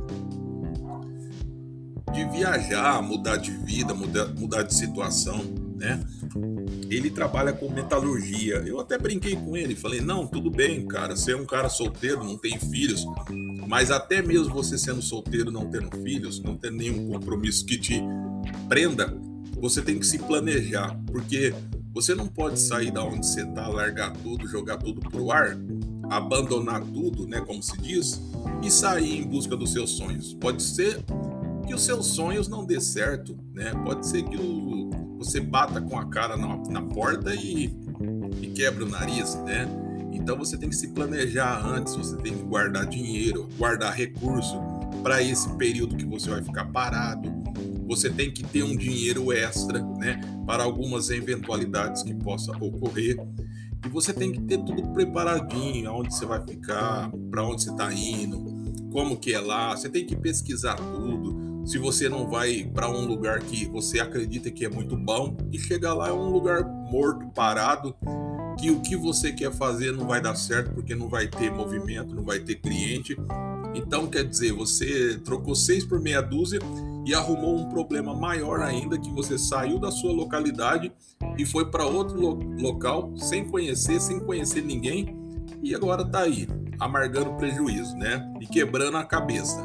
de 2.13 2.25
viajar, 2.31 3.03
mudar 3.03 3.39
de 3.39 3.51
vida, 3.51 3.93
mudar, 3.93 4.29
mudar 4.37 4.63
de 4.63 4.73
situação 4.73 5.68
né? 5.79 6.05
Ele 6.91 7.11
trabalha 7.11 7.53
com 7.53 7.71
metalurgia. 7.71 8.57
Eu 8.67 8.81
até 8.81 8.99
brinquei 8.99 9.37
com 9.37 9.57
ele, 9.57 9.75
falei: 9.77 10.01
"Não, 10.01 10.27
tudo 10.27 10.51
bem, 10.51 10.87
cara, 10.87 11.17
você 11.17 11.33
é 11.33 11.37
um 11.37 11.47
cara 11.47 11.69
solteiro, 11.69 12.25
não 12.25 12.37
tem 12.37 12.59
filhos, 12.59 13.07
mas 13.67 13.91
até 13.91 14.21
mesmo 14.21 14.53
você 14.53 14.77
sendo 14.77 15.01
solteiro, 15.01 15.51
não 15.51 15.71
tendo 15.71 15.91
filhos, 16.03 16.41
não 16.41 16.57
tendo 16.57 16.77
nenhum 16.77 17.09
compromisso 17.09 17.65
que 17.65 17.79
te 17.79 18.03
prenda, 18.69 19.17
você 19.61 19.81
tem 19.81 19.99
que 19.99 20.07
se 20.07 20.19
planejar, 20.19 20.99
porque 21.07 21.55
você 21.93 22.15
não 22.15 22.27
pode 22.27 22.61
sair 22.61 22.91
da 22.91 23.03
onde 23.03 23.27
você 23.27 23.45
tá, 23.47 23.67
largar 23.69 24.13
tudo, 24.13 24.47
jogar 24.47 24.77
tudo 24.79 25.01
pro 25.01 25.31
ar, 25.33 25.57
abandonar 26.11 26.81
tudo, 26.81 27.27
né, 27.27 27.41
como 27.41 27.63
se 27.63 27.77
diz, 27.79 28.21
e 28.63 28.71
sair 28.71 29.19
em 29.19 29.27
busca 29.27 29.57
dos 29.57 29.73
seus 29.73 29.91
sonhos. 29.91 30.35
Pode 30.35 30.63
ser 30.63 31.05
que 31.67 31.75
os 31.75 31.83
seus 31.83 32.07
sonhos 32.07 32.49
não 32.49 32.65
dê 32.65 32.81
certo, 32.81 33.37
né? 33.53 33.73
Pode 33.85 34.07
ser 34.07 34.23
que 34.23 34.37
o, 34.37 34.88
você 35.19 35.41
bata 35.41 35.81
com 35.81 35.99
a 35.99 36.07
cara 36.07 36.37
na, 36.37 36.57
na 36.71 36.83
porta 36.83 37.35
e, 37.35 37.77
e 38.41 38.47
quebra 38.55 38.85
o 38.85 38.89
nariz, 38.89 39.35
né? 39.45 39.69
Então 40.13 40.39
você 40.39 40.57
tem 40.57 40.69
que 40.69 40.77
se 40.77 40.89
planejar 40.89 41.61
antes, 41.67 41.95
você 41.97 42.17
tem 42.17 42.35
que 42.35 42.45
guardar 42.45 42.87
dinheiro, 42.87 43.49
guardar 43.59 43.93
recurso 43.93 44.59
para 45.03 45.23
esse 45.23 45.49
período 45.55 45.97
que 45.97 46.07
você 46.07 46.31
vai 46.31 46.43
ficar 46.43 46.67
parado. 46.67 47.31
Você 47.87 48.11
tem 48.11 48.31
que 48.31 48.45
ter 48.45 48.63
um 48.63 48.77
dinheiro 48.77 49.33
extra, 49.33 49.81
né, 49.81 50.21
para 50.47 50.63
algumas 50.63 51.11
eventualidades 51.11 52.03
que 52.03 52.15
possa 52.15 52.53
ocorrer. 52.53 53.17
E 53.87 53.89
você 53.89 54.13
tem 54.13 54.31
que 54.31 54.41
ter 54.43 54.59
tudo 54.59 54.83
preparadinho, 54.93 55.89
aonde 55.89 56.15
você 56.15 56.27
vai 56.27 56.45
ficar, 56.47 57.11
para 57.31 57.43
onde 57.45 57.63
você 57.63 57.71
está 57.71 57.93
indo, 57.93 58.45
como 58.93 59.17
que 59.17 59.33
é 59.33 59.41
lá. 59.41 59.75
Você 59.75 59.89
tem 59.89 60.05
que 60.05 60.17
pesquisar 60.17 60.75
tudo 60.75 61.38
se 61.69 61.77
você 61.77 62.09
não 62.09 62.27
vai 62.27 62.65
para 62.65 62.89
um 62.89 63.05
lugar 63.05 63.41
que 63.41 63.67
você 63.67 64.01
acredita 64.01 64.51
que 64.51 64.65
é 64.65 64.71
muito 64.71 64.97
bom 64.97 65.37
e 65.53 65.59
chegar 65.59 65.93
lá 65.93 66.09
é 66.09 66.13
um 66.13 66.31
lugar 66.31 66.65
morto, 66.65 67.29
parado, 67.29 67.95
que 68.59 68.71
o 68.71 68.81
que 68.81 68.97
você 68.97 69.33
quer 69.33 69.53
fazer 69.53 69.93
não 69.93 70.07
vai 70.07 70.19
dar 70.19 70.35
certo 70.35 70.73
porque 70.73 70.95
não 70.95 71.11
vai 71.11 71.29
ter 71.29 71.53
movimento, 71.53 72.15
não 72.15 72.25
vai 72.25 72.39
ter 72.39 72.55
cliente. 72.55 73.15
Então, 73.75 74.07
quer 74.07 74.25
dizer, 74.25 74.51
você 74.55 75.21
trocou 75.23 75.55
seis 75.55 75.85
por 75.85 76.01
meia 76.01 76.23
dúzia 76.23 76.59
e 77.05 77.15
arrumou 77.15 77.59
um 77.59 77.69
problema 77.69 78.15
maior 78.15 78.63
ainda 78.63 78.99
que 78.99 79.11
você 79.11 79.37
saiu 79.37 79.79
da 79.79 79.91
sua 79.91 80.11
localidade 80.11 80.91
e 81.37 81.45
foi 81.45 81.71
para 81.71 81.85
outro 81.85 82.19
lo 82.19 82.33
local 82.59 83.13
sem 83.19 83.45
conhecer, 83.45 84.01
sem 84.01 84.19
conhecer 84.21 84.63
ninguém 84.63 85.15
e 85.63 85.75
agora 85.75 86.01
está 86.01 86.21
aí, 86.21 86.49
amargando 86.81 87.35
prejuízo, 87.35 87.95
né? 87.95 88.27
E 88.41 88.47
quebrando 88.47 88.97
a 88.97 89.05
cabeça. 89.05 89.63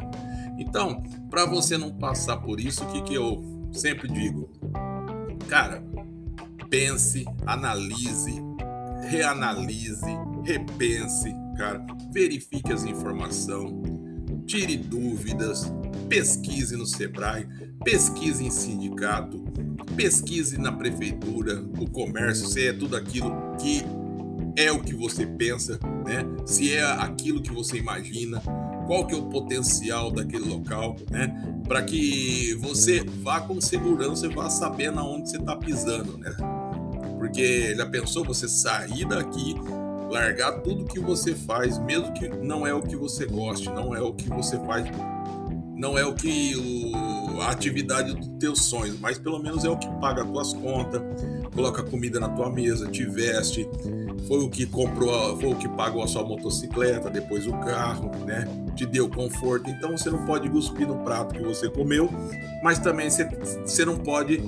Então, 0.58 1.04
para 1.30 1.46
você 1.46 1.78
não 1.78 1.92
passar 1.92 2.38
por 2.38 2.60
isso, 2.60 2.84
o 2.84 2.88
que, 2.88 3.02
que 3.02 3.14
eu 3.14 3.70
sempre 3.72 4.08
digo? 4.08 4.50
Cara, 5.48 5.84
pense, 6.70 7.26
analise, 7.46 8.42
reanalise, 9.10 10.12
repense, 10.44 11.34
cara, 11.58 11.86
verifique 12.12 12.72
as 12.72 12.84
informações, 12.84 13.74
tire 14.46 14.78
dúvidas, 14.78 15.72
pesquise 16.08 16.76
no 16.76 16.86
Sebrae, 16.86 17.48
pesquise 17.84 18.46
em 18.46 18.52
sindicato, 18.52 19.44
pesquise 19.96 20.58
na 20.58 20.72
prefeitura, 20.72 21.56
no 21.56 21.90
comércio, 21.90 22.48
se 22.48 22.68
é 22.68 22.74
tudo 22.74 22.96
aquilo 22.96 23.32
que 23.60 23.84
é 24.56 24.72
o 24.72 24.82
que 24.82 24.94
você 24.94 25.26
pensa, 25.26 25.80
né? 26.06 26.24
Se 26.46 26.74
é 26.74 26.84
aquilo 26.84 27.42
que 27.42 27.52
você 27.52 27.78
imagina, 27.78 28.42
qual 28.86 29.06
que 29.06 29.14
é 29.14 29.18
o 29.18 29.24
potencial 29.24 30.12
daquele 30.12 30.48
local, 30.48 30.96
né? 31.10 31.34
Para 31.68 31.82
que 31.84 32.54
você 32.56 33.04
vá 33.04 33.42
com 33.42 33.60
segurança 33.62 34.26
e 34.26 34.30
vá 34.30 34.50
sabendo 34.50 35.00
aonde 35.00 35.30
você 35.30 35.38
está 35.38 35.56
pisando, 35.56 36.18
né? 36.18 36.32
Porque 37.18 37.76
já 37.76 37.86
pensou 37.86 38.24
você 38.24 38.48
sair 38.48 39.06
daqui, 39.06 39.56
largar 40.10 40.62
tudo 40.62 40.86
que 40.86 41.00
você 41.00 41.34
faz, 41.34 41.80
mesmo 41.80 42.14
que 42.14 42.28
não 42.28 42.68
é 42.68 42.74
o 42.74 42.82
que 42.82 42.96
você 42.96 43.26
goste, 43.26 43.70
não 43.70 43.96
é 43.96 44.02
o 44.02 44.14
que 44.14 44.30
você 44.30 44.58
faz, 44.66 44.86
não 45.76 45.98
é 45.98 46.06
o 46.06 46.14
que 46.14 46.56
o, 46.56 47.42
a 47.42 47.50
atividade 47.50 48.14
dos 48.14 48.28
teus 48.40 48.66
sonhos, 48.66 49.00
mas 49.00 49.18
pelo 49.18 49.40
menos 49.42 49.66
é 49.66 49.70
o 49.70 49.78
que 49.78 49.88
paga 50.00 50.24
as 50.24 50.30
tuas 50.30 50.54
contas, 50.54 51.02
coloca 51.54 51.84
comida 51.84 52.20
na 52.20 52.30
tua 52.30 52.50
mesa, 52.50 52.90
te 52.90 53.06
veste, 53.06 53.68
foi 54.28 54.40
o 54.40 54.50
que 54.50 54.66
comprou, 54.66 55.40
foi 55.40 55.52
o 55.52 55.56
que 55.56 55.68
pagou 55.70 56.04
a 56.04 56.08
sua 56.08 56.24
motocicleta, 56.24 57.10
depois 57.10 57.46
o 57.48 57.52
carro, 57.60 58.12
né? 58.26 58.46
Te 58.76 58.86
deu 58.86 59.10
conforto. 59.10 59.70
Então 59.70 59.98
você 59.98 60.10
não 60.10 60.26
pode 60.26 60.50
cuspir 60.50 60.88
no 60.88 61.04
prato 61.04 61.36
que 61.36 61.44
você 61.44 61.70
comeu, 61.70 62.10
mas 62.64 62.80
também 62.80 63.10
você, 63.10 63.26
você 63.66 63.86
não 63.86 63.98
pode 63.98 64.42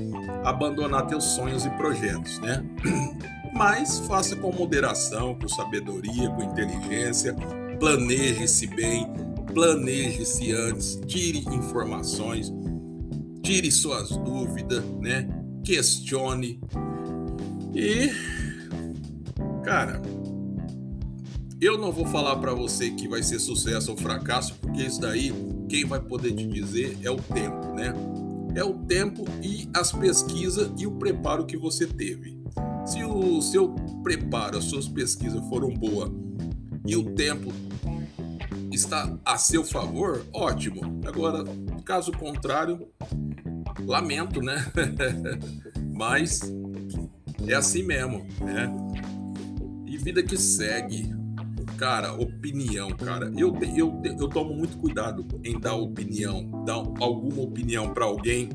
abandonar 0.44 1.08
teus 1.08 1.24
sonhos 1.24 1.66
e 1.66 1.70
projetos, 1.72 2.40
né? 2.40 2.64
Mas 3.56 4.00
faça 4.00 4.36
com 4.36 4.52
moderação, 4.52 5.34
com 5.34 5.48
sabedoria, 5.48 6.30
com 6.30 6.44
inteligência, 6.44 7.34
planeje-se 7.80 8.68
bem, 8.68 9.08
planeje-se 9.54 10.52
antes, 10.52 11.00
tire 11.08 11.40
informações, 11.56 12.54
tire 13.42 13.72
suas 13.72 14.10
dúvidas, 14.10 14.84
né? 15.00 15.30
Questione 15.64 16.60
e 17.76 18.10
Cara, 19.66 20.00
eu 21.60 21.76
não 21.76 21.92
vou 21.92 22.06
falar 22.06 22.36
para 22.36 22.54
você 22.54 22.92
que 22.92 23.08
vai 23.08 23.24
ser 23.24 23.40
sucesso 23.40 23.90
ou 23.90 23.98
fracasso, 23.98 24.54
porque 24.62 24.84
isso 24.84 25.02
daí 25.02 25.34
quem 25.68 25.84
vai 25.84 26.00
poder 26.00 26.34
te 26.34 26.46
dizer 26.46 26.96
é 27.02 27.10
o 27.10 27.16
tempo, 27.16 27.74
né? 27.74 27.92
É 28.54 28.64
o 28.64 28.76
tempo 28.76 29.26
e 29.42 29.68
as 29.74 29.92
pesquisas 29.92 30.70
e 30.78 30.86
o 30.86 30.92
preparo 30.92 31.48
que 31.48 31.58
você 31.58 31.88
teve. 31.88 32.40
Se 32.86 33.04
o 33.04 33.42
seu 33.42 33.70
preparo, 34.04 34.60
as 34.60 34.66
suas 34.66 34.88
pesquisas 34.88 35.44
foram 35.50 35.74
boas 35.74 36.12
e 36.86 36.96
o 36.96 37.16
tempo 37.16 37.52
está 38.72 39.18
a 39.26 39.36
seu 39.40 39.64
favor, 39.64 40.24
ótimo. 40.32 41.02
Agora, 41.08 41.44
caso 41.84 42.12
contrário, 42.12 42.88
lamento, 43.80 44.42
né? 44.44 44.64
Mas 45.92 46.42
é 47.48 47.54
assim 47.54 47.84
mesmo, 47.84 48.26
né? 48.42 48.74
vida 50.06 50.22
que 50.22 50.38
segue. 50.38 51.16
Cara, 51.78 52.14
opinião, 52.14 52.90
cara. 52.92 53.32
Eu, 53.36 53.58
eu, 53.76 54.00
eu 54.04 54.30
tomo 54.30 54.54
muito 54.54 54.78
cuidado 54.78 55.26
em 55.44 55.60
dar 55.60 55.74
opinião, 55.74 56.64
dar 56.64 56.76
alguma 56.76 57.42
opinião 57.42 57.92
para 57.92 58.06
alguém 58.06 58.50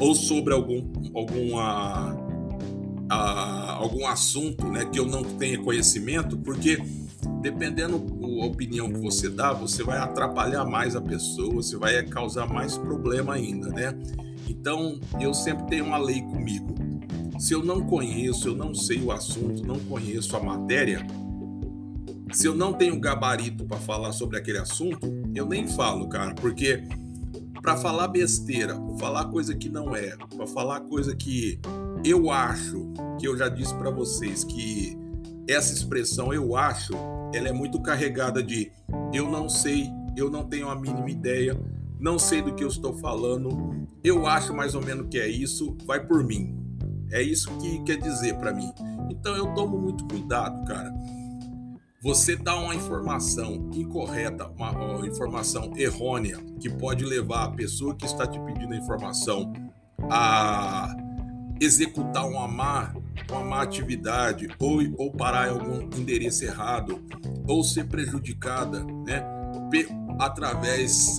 ou 0.00 0.16
sobre 0.16 0.52
algum, 0.52 0.82
alguma, 1.14 2.18
a, 3.08 3.72
algum 3.74 4.04
assunto 4.08 4.66
né, 4.66 4.84
que 4.84 4.98
eu 4.98 5.06
não 5.06 5.22
tenha 5.22 5.62
conhecimento, 5.62 6.36
porque 6.36 6.76
dependendo 7.40 8.00
da 8.00 8.44
opinião 8.44 8.92
que 8.92 8.98
você 8.98 9.30
dá, 9.30 9.52
você 9.52 9.84
vai 9.84 9.98
atrapalhar 9.98 10.64
mais 10.64 10.96
a 10.96 11.00
pessoa, 11.00 11.54
você 11.54 11.76
vai 11.76 12.02
causar 12.02 12.52
mais 12.52 12.76
problema 12.76 13.34
ainda, 13.34 13.68
né? 13.68 13.94
Então, 14.48 14.98
eu 15.20 15.32
sempre 15.32 15.66
tenho 15.66 15.84
uma 15.84 15.98
lei 15.98 16.20
comigo. 16.20 16.74
Se 17.42 17.54
eu 17.54 17.64
não 17.64 17.84
conheço, 17.84 18.46
eu 18.46 18.54
não 18.54 18.72
sei 18.72 19.02
o 19.02 19.10
assunto, 19.10 19.66
não 19.66 19.80
conheço 19.80 20.36
a 20.36 20.40
matéria, 20.40 21.04
se 22.30 22.46
eu 22.46 22.54
não 22.54 22.72
tenho 22.72 23.00
gabarito 23.00 23.64
para 23.64 23.78
falar 23.78 24.12
sobre 24.12 24.38
aquele 24.38 24.58
assunto, 24.58 25.12
eu 25.34 25.44
nem 25.44 25.66
falo, 25.66 26.08
cara, 26.08 26.36
porque 26.36 26.84
para 27.60 27.76
falar 27.76 28.06
besteira, 28.06 28.76
falar 28.96 29.24
coisa 29.24 29.56
que 29.56 29.68
não 29.68 29.96
é, 29.96 30.16
para 30.36 30.46
falar 30.46 30.82
coisa 30.82 31.16
que 31.16 31.58
eu 32.04 32.30
acho, 32.30 32.92
que 33.18 33.26
eu 33.26 33.36
já 33.36 33.48
disse 33.48 33.74
para 33.74 33.90
vocês 33.90 34.44
que 34.44 34.96
essa 35.48 35.74
expressão 35.74 36.32
eu 36.32 36.54
acho, 36.54 36.92
ela 37.34 37.48
é 37.48 37.52
muito 37.52 37.82
carregada 37.82 38.40
de 38.40 38.70
eu 39.12 39.28
não 39.28 39.48
sei, 39.48 39.90
eu 40.16 40.30
não 40.30 40.44
tenho 40.44 40.68
a 40.68 40.76
mínima 40.76 41.10
ideia, 41.10 41.60
não 41.98 42.20
sei 42.20 42.40
do 42.40 42.54
que 42.54 42.62
eu 42.62 42.68
estou 42.68 42.94
falando, 42.94 43.84
eu 44.04 44.28
acho 44.28 44.54
mais 44.54 44.76
ou 44.76 44.84
menos 44.84 45.08
que 45.10 45.18
é 45.18 45.26
isso, 45.26 45.76
vai 45.84 46.06
por 46.06 46.22
mim. 46.22 46.61
É 47.12 47.22
isso 47.22 47.50
que 47.58 47.82
quer 47.82 47.98
dizer 47.98 48.36
para 48.36 48.52
mim. 48.52 48.72
Então 49.10 49.36
eu 49.36 49.52
tomo 49.54 49.78
muito 49.78 50.06
cuidado, 50.08 50.64
cara. 50.64 50.92
Você 52.02 52.34
dá 52.34 52.56
uma 52.56 52.74
informação 52.74 53.70
incorreta, 53.74 54.48
uma, 54.48 54.72
uma 54.72 55.06
informação 55.06 55.72
errônea, 55.76 56.36
que 56.58 56.68
pode 56.68 57.04
levar 57.04 57.44
a 57.44 57.50
pessoa 57.50 57.94
que 57.94 58.04
está 58.04 58.26
te 58.26 58.40
pedindo 58.40 58.72
a 58.72 58.76
informação 58.76 59.52
a 60.10 60.96
executar 61.60 62.26
uma 62.26 62.48
má, 62.48 62.92
uma 63.30 63.44
má 63.44 63.62
atividade 63.62 64.48
ou, 64.58 64.80
ou 64.98 65.12
parar 65.12 65.46
em 65.46 65.50
algum 65.52 65.82
endereço 65.96 66.44
errado 66.44 67.00
ou 67.46 67.62
ser 67.62 67.84
prejudicada, 67.84 68.82
né, 69.06 69.24
através 70.18 71.18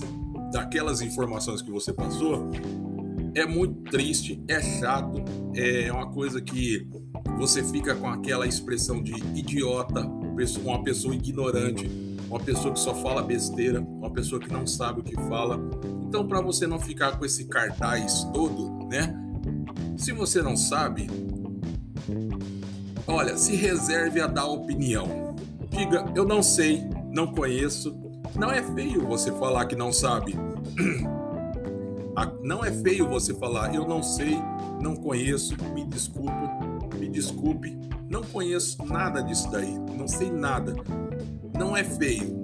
daquelas 0.52 1.00
informações 1.00 1.62
que 1.62 1.70
você 1.70 1.94
passou, 1.94 2.50
é 3.34 3.44
muito 3.46 3.90
triste, 3.90 4.42
é 4.48 4.62
chato, 4.62 5.22
é 5.54 5.90
uma 5.92 6.10
coisa 6.10 6.40
que 6.40 6.86
você 7.36 7.62
fica 7.64 7.94
com 7.94 8.08
aquela 8.08 8.46
expressão 8.46 9.02
de 9.02 9.12
idiota, 9.38 10.00
uma 10.62 10.82
pessoa 10.82 11.14
ignorante, 11.14 11.90
uma 12.28 12.38
pessoa 12.38 12.72
que 12.72 12.80
só 12.80 12.94
fala 12.94 13.22
besteira, 13.22 13.80
uma 13.80 14.10
pessoa 14.10 14.40
que 14.40 14.52
não 14.52 14.66
sabe 14.66 15.00
o 15.00 15.04
que 15.04 15.14
fala. 15.14 15.60
Então, 16.06 16.26
para 16.26 16.40
você 16.40 16.66
não 16.66 16.78
ficar 16.78 17.18
com 17.18 17.24
esse 17.24 17.46
cartaz 17.46 18.24
todo, 18.32 18.86
né? 18.88 19.14
Se 19.96 20.12
você 20.12 20.40
não 20.40 20.56
sabe, 20.56 21.08
olha, 23.06 23.36
se 23.36 23.56
reserve 23.56 24.20
a 24.20 24.26
dar 24.26 24.46
opinião. 24.46 25.34
Diga, 25.70 26.12
eu 26.14 26.24
não 26.24 26.42
sei, 26.42 26.84
não 27.12 27.26
conheço. 27.26 27.96
Não 28.36 28.50
é 28.50 28.62
feio 28.62 29.06
você 29.06 29.30
falar 29.32 29.66
que 29.66 29.76
não 29.76 29.92
sabe. 29.92 30.34
Não 32.42 32.64
é 32.64 32.70
feio 32.70 33.08
você 33.08 33.34
falar, 33.34 33.74
eu 33.74 33.86
não 33.86 34.02
sei, 34.02 34.38
não 34.80 34.94
conheço, 34.94 35.56
me 35.72 35.84
desculpe, 35.84 36.96
me 36.98 37.08
desculpe, 37.08 37.76
não 38.08 38.22
conheço 38.22 38.84
nada 38.84 39.22
disso 39.22 39.50
daí, 39.50 39.78
não 39.96 40.06
sei 40.06 40.30
nada. 40.30 40.74
Não 41.56 41.76
é 41.76 41.82
feio, 41.84 42.36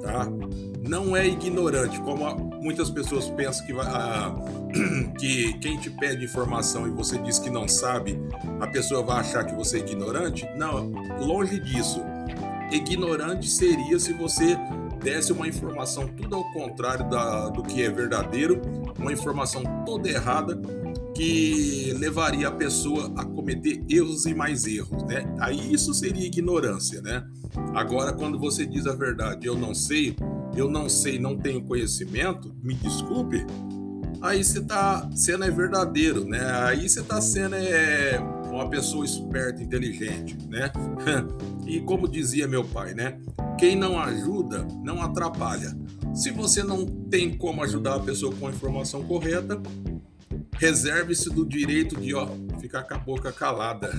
tá? 0.00 0.26
Não 0.88 1.16
é 1.16 1.26
ignorante, 1.26 2.00
como 2.00 2.24
muitas 2.60 2.90
pessoas 2.90 3.28
pensam 3.30 3.66
que, 3.66 3.72
ah, 3.80 4.34
que 5.18 5.54
quem 5.54 5.78
te 5.78 5.90
pede 5.90 6.24
informação 6.24 6.86
e 6.86 6.90
você 6.90 7.18
diz 7.18 7.38
que 7.38 7.50
não 7.50 7.68
sabe, 7.68 8.18
a 8.60 8.66
pessoa 8.66 9.02
vai 9.02 9.20
achar 9.20 9.44
que 9.44 9.54
você 9.54 9.78
é 9.78 9.80
ignorante. 9.80 10.46
Não, 10.56 10.90
longe 11.20 11.58
disso. 11.60 12.00
Ignorante 12.70 13.48
seria 13.48 13.98
se 13.98 14.12
você 14.12 14.56
desse 15.04 15.32
uma 15.32 15.46
informação 15.46 16.08
tudo 16.08 16.34
ao 16.34 16.50
contrário 16.52 17.08
da, 17.10 17.50
do 17.50 17.62
que 17.62 17.82
é 17.82 17.90
verdadeiro, 17.90 18.60
uma 18.98 19.12
informação 19.12 19.62
toda 19.84 20.08
errada 20.08 20.58
que 21.14 21.94
levaria 21.98 22.48
a 22.48 22.50
pessoa 22.50 23.12
a 23.16 23.24
cometer 23.24 23.84
erros 23.88 24.24
e 24.24 24.34
mais 24.34 24.66
erros, 24.66 25.04
né? 25.04 25.32
Aí 25.38 25.72
isso 25.72 25.92
seria 25.92 26.26
ignorância, 26.26 27.00
né? 27.02 27.24
Agora, 27.74 28.12
quando 28.12 28.38
você 28.38 28.66
diz 28.66 28.86
a 28.86 28.94
verdade, 28.94 29.46
eu 29.46 29.56
não 29.56 29.74
sei, 29.74 30.16
eu 30.56 30.68
não 30.68 30.88
sei, 30.88 31.18
não 31.18 31.36
tenho 31.36 31.62
conhecimento, 31.62 32.52
me 32.62 32.74
desculpe, 32.74 33.46
aí 34.22 34.42
você 34.42 34.60
tá 34.60 35.08
sendo 35.14 35.44
é 35.44 35.50
verdadeiro, 35.50 36.24
né? 36.24 36.44
Aí 36.62 36.88
você 36.88 37.02
tá 37.02 37.20
sendo 37.20 37.54
é, 37.54 38.18
uma 38.54 38.68
pessoa 38.68 39.04
esperta, 39.04 39.62
inteligente, 39.62 40.36
né? 40.48 40.70
e 41.66 41.80
como 41.80 42.08
dizia 42.08 42.46
meu 42.46 42.64
pai, 42.64 42.94
né? 42.94 43.18
Quem 43.58 43.76
não 43.76 43.98
ajuda, 43.98 44.66
não 44.82 45.02
atrapalha. 45.02 45.76
Se 46.14 46.30
você 46.30 46.62
não 46.62 46.86
tem 46.86 47.36
como 47.36 47.62
ajudar 47.62 47.96
a 47.96 48.00
pessoa 48.00 48.34
com 48.34 48.46
a 48.46 48.50
informação 48.50 49.02
correta, 49.04 49.60
reserve-se 50.56 51.30
do 51.30 51.44
direito 51.44 52.00
de 52.00 52.14
ó, 52.14 52.28
ficar 52.60 52.84
com 52.84 52.94
a 52.94 52.98
boca 52.98 53.32
calada. 53.32 53.90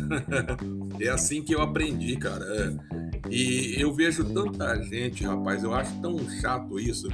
é 0.99 1.09
assim 1.09 1.41
que 1.41 1.53
eu 1.53 1.61
aprendi, 1.61 2.15
cara. 2.17 2.45
É. 2.45 3.05
E 3.29 3.75
eu 3.79 3.93
vejo 3.93 4.23
tanta 4.23 4.81
gente, 4.83 5.23
rapaz, 5.23 5.63
eu 5.63 5.73
acho 5.73 5.99
tão 5.99 6.17
chato 6.41 6.79
isso, 6.79 7.07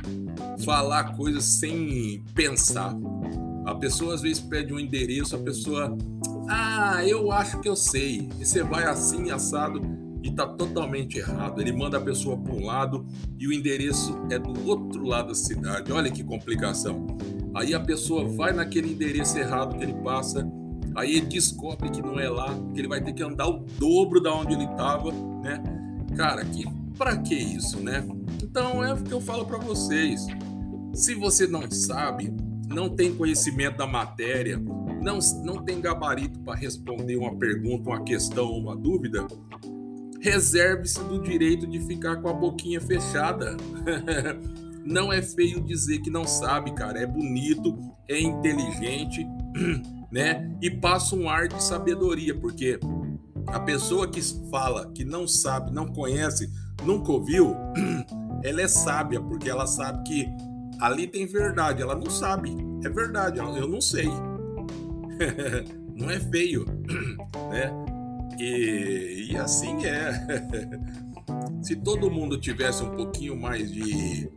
falar 0.64 1.16
coisas 1.16 1.44
sem 1.44 2.24
pensar. 2.36 2.94
A 3.66 3.76
pessoa 3.76 4.16
às 4.16 4.22
vezes 4.22 4.40
pede 4.40 4.74
um 4.74 4.80
endereço, 4.80 5.36
a 5.36 5.40
pessoa, 5.40 5.98
ah, 6.54 7.08
eu 7.08 7.32
acho 7.32 7.62
que 7.62 7.70
eu 7.70 7.76
sei. 7.78 8.30
E 8.38 8.46
você 8.46 8.62
vai 8.62 8.84
assim, 8.84 9.32
assado 9.32 9.82
e 10.22 10.28
está 10.28 10.46
totalmente 10.46 11.18
errado. 11.18 11.62
Ele 11.62 11.72
manda 11.72 11.98
a 11.98 12.02
pessoa 12.02 12.38
para 12.38 12.54
um 12.54 12.66
lado 12.66 13.06
e 13.40 13.48
o 13.48 13.54
endereço 13.54 14.22
é 14.30 14.38
do 14.38 14.68
outro 14.68 15.06
lado 15.06 15.30
da 15.30 15.36
cidade. 15.36 15.94
Olha 15.94 16.12
que 16.12 16.24
complicação. 16.24 17.08
Aí 17.56 17.74
a 17.74 17.80
pessoa 17.80 18.28
vai 18.28 18.52
naquele 18.52 18.92
endereço 18.92 19.38
errado 19.38 19.78
que 19.78 19.84
ele 19.84 19.94
passa, 19.94 20.46
aí 20.96 21.16
ele 21.16 21.28
descobre 21.28 21.90
que 21.90 22.02
não 22.02 22.20
é 22.20 22.30
lá, 22.30 22.54
que 22.74 22.80
ele 22.80 22.88
vai 22.88 23.02
ter 23.02 23.14
que 23.14 23.24
andar 23.24 23.48
o 23.48 23.66
dobro 23.80 24.22
da 24.22 24.34
onde 24.34 24.54
ele 24.54 24.66
estava, 24.66 25.12
né? 25.42 25.62
Cara, 26.16 26.44
que 26.46 26.66
para 26.98 27.18
que 27.18 27.36
isso, 27.36 27.80
né? 27.80 28.06
Então 28.44 28.84
é 28.84 28.94
o 28.94 28.98
que 28.98 29.12
eu 29.12 29.22
falo 29.22 29.46
para 29.46 29.58
vocês. 29.58 30.26
Se 30.94 31.16
você 31.16 31.48
não 31.48 31.70
sabe, 31.72 32.34
não 32.68 32.90
tem 32.90 33.14
conhecimento 33.14 33.78
da 33.78 33.88
matéria, 33.88 34.62
não, 35.02 35.20
não 35.44 35.64
tem 35.64 35.82
gabarito 35.82 36.40
para 36.40 36.56
responder 36.56 37.16
uma 37.16 37.36
pergunta, 37.36 37.90
uma 37.90 38.04
questão, 38.04 38.52
uma 38.52 38.76
dúvida, 38.76 39.28
reserve-se 40.20 41.04
do 41.04 41.22
direito 41.22 41.68
de 41.68 41.80
ficar 41.82 42.18
com 42.18 42.30
a 42.30 42.34
boquinha 42.34 42.80
fechada. 42.80 43.58
não 44.86 45.12
é 45.12 45.22
feio 45.22 45.62
dizer 45.62 46.00
que 46.00 46.10
não 46.10 46.26
sabe, 46.26 46.74
cara. 46.74 47.00
É 47.00 47.06
bonito, 47.06 47.78
é 48.08 48.20
inteligente, 48.20 49.28
né? 50.12 50.56
E 50.62 50.70
passa 50.70 51.16
um 51.16 51.28
ar 51.28 51.48
de 51.48 51.62
sabedoria, 51.62 52.38
porque 52.38 52.80
a 53.48 53.60
pessoa 53.60 54.08
que 54.08 54.22
fala 54.50 54.92
que 54.94 55.04
não 55.04 55.28
sabe, 55.28 55.72
não 55.72 55.88
conhece, 55.88 56.50
nunca 56.84 57.12
ouviu, 57.12 57.56
ela 58.44 58.62
é 58.62 58.68
sábia, 58.68 59.20
porque 59.20 59.50
ela 59.50 59.66
sabe 59.66 60.04
que 60.04 60.30
ali 60.80 61.08
tem 61.08 61.26
verdade. 61.26 61.82
Ela 61.82 61.96
não 61.96 62.10
sabe, 62.10 62.56
é 62.84 62.90
verdade, 62.90 63.40
eu 63.40 63.68
não 63.68 63.82
sei. 63.82 64.10
não 65.96 66.10
é 66.10 66.20
feio, 66.20 66.66
né? 67.50 67.72
E, 68.40 69.30
e 69.32 69.38
assim 69.38 69.86
é. 69.86 70.12
Se 71.62 71.76
todo 71.76 72.10
mundo 72.10 72.40
tivesse 72.40 72.84
um 72.84 72.90
pouquinho 72.92 73.40
mais 73.40 73.72
de, 73.72 74.30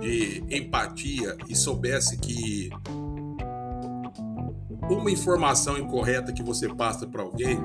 de 0.00 0.44
empatia 0.50 1.36
e 1.48 1.54
soubesse 1.54 2.18
que 2.18 2.68
uma 4.90 5.10
informação 5.10 5.78
incorreta 5.78 6.32
que 6.32 6.42
você 6.42 6.68
passa 6.68 7.06
para 7.06 7.22
alguém 7.22 7.58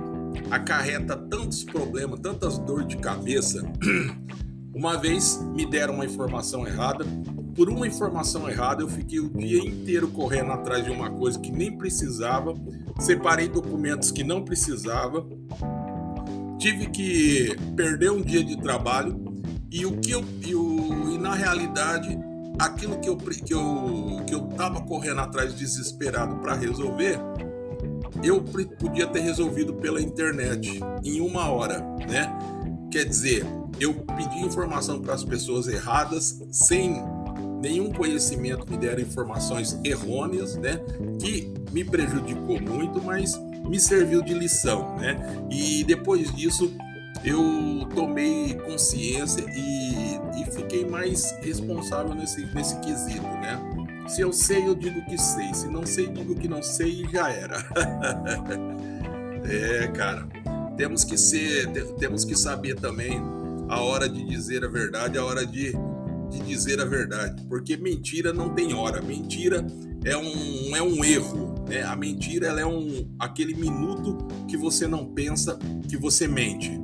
acarreta 0.52 1.16
tantos 1.16 1.64
problemas, 1.64 2.20
tantas 2.20 2.58
dores 2.60 2.88
de 2.88 2.98
cabeça. 2.98 3.64
Uma 4.74 4.98
vez 4.98 5.40
me 5.54 5.68
deram 5.68 5.94
uma 5.94 6.06
informação 6.06 6.66
errada, 6.68 7.06
por 7.56 7.70
uma 7.70 7.88
informação 7.88 8.50
errada, 8.50 8.82
eu 8.82 8.90
fiquei 8.90 9.20
o 9.20 9.30
dia 9.30 9.60
inteiro 9.60 10.08
correndo 10.08 10.52
atrás 10.52 10.84
de 10.84 10.92
uma 10.92 11.10
coisa 11.10 11.40
que 11.40 11.52
nem 11.52 11.78
precisava, 11.78 12.54
separei 13.00 13.48
documentos 13.48 14.12
que 14.12 14.24
não 14.24 14.44
precisava, 14.44 15.26
tive 16.58 16.88
que 16.88 17.56
perder 17.76 18.12
um 18.12 18.22
dia 18.22 18.44
de 18.44 18.60
trabalho 18.62 19.20
e 19.72 19.86
o 19.86 19.98
que 19.98 20.12
eu, 20.12 20.24
e, 20.46 20.56
o, 20.56 21.14
e 21.14 21.18
na 21.18 21.34
realidade 21.34 22.18
aquilo 22.60 23.00
que 23.00 23.10
eu 23.10 23.18
que 23.18 23.54
eu 23.54 24.24
que 24.28 24.34
eu 24.34 24.42
tava 24.50 24.82
correndo 24.82 25.22
atrás 25.22 25.56
desesperado 25.56 26.36
para 26.38 26.54
resolver 26.54 27.20
eu 28.24 28.42
podia 28.80 29.08
ter 29.08 29.22
resolvido 29.22 29.74
pela 29.76 30.02
internet 30.02 30.80
em 31.04 31.20
uma 31.20 31.50
hora, 31.50 31.80
né? 32.08 32.32
Quer 32.92 33.06
dizer, 33.06 33.46
eu 33.80 33.94
pedi 33.94 34.40
informação 34.40 35.02
para 35.02 35.14
as 35.14 35.24
pessoas 35.24 35.68
erradas 35.68 36.42
sem 36.52 37.04
nenhum 37.64 37.90
conhecimento, 37.94 38.70
me 38.70 38.78
deram 38.78 39.02
informações 39.02 39.80
errôneas, 39.86 40.58
né? 40.58 40.82
Que 41.18 41.52
me 41.72 41.84
prejudicou 41.84 42.60
muito, 42.60 43.02
mas 43.02 43.40
me 43.66 43.80
serviu 43.80 44.22
de 44.22 44.34
lição, 44.34 44.98
né? 44.98 45.16
E 45.50 45.82
depois 45.86 46.34
disso 46.36 46.76
eu 47.24 47.88
tomei 47.96 48.54
consciência 48.56 49.46
e, 49.56 50.42
e 50.42 50.46
fiquei 50.52 50.86
mais 50.86 51.32
responsável 51.42 52.14
nesse, 52.14 52.46
nesse 52.54 52.78
quesito, 52.82 53.24
né? 53.24 53.58
Se 54.10 54.20
eu 54.20 54.34
sei, 54.34 54.68
eu 54.68 54.76
digo 54.76 55.04
que 55.06 55.18
sei. 55.18 55.54
Se 55.54 55.70
não 55.70 55.86
sei, 55.86 56.08
digo 56.08 56.36
que 56.36 56.50
não 56.50 56.62
sei 56.62 57.06
e 57.06 57.12
já 57.14 57.32
era. 57.32 57.66
é, 59.50 59.88
cara. 59.88 60.28
Temos 60.76 61.06
que 61.06 61.18
ser, 61.18 61.72
temos 61.98 62.26
que 62.26 62.36
saber 62.36 62.76
também 62.76 63.22
a 63.70 63.80
hora 63.80 64.10
de 64.10 64.26
dizer 64.26 64.66
a 64.66 64.68
verdade, 64.68 65.18
a 65.18 65.24
hora 65.24 65.46
de 65.46 65.72
de 66.34 66.40
dizer 66.46 66.82
a 66.82 66.86
verdade, 66.86 67.44
porque 67.48 67.78
mentira 67.78 68.34
não 68.34 68.50
tem 68.50 68.74
hora. 68.74 69.02
Mentira 69.02 69.66
é 70.04 70.18
um, 70.18 70.76
é 70.76 70.82
um 70.82 71.04
erro. 71.06 71.56
Né? 71.70 71.84
A 71.84 71.96
mentira 71.96 72.48
ela 72.48 72.62
é 72.62 72.66
um, 72.66 73.08
aquele 73.20 73.54
minuto 73.54 74.28
que 74.48 74.58
você 74.58 74.88
não 74.88 75.06
pensa 75.06 75.58
que 75.88 75.98
você 75.98 76.28
mente. 76.28 76.80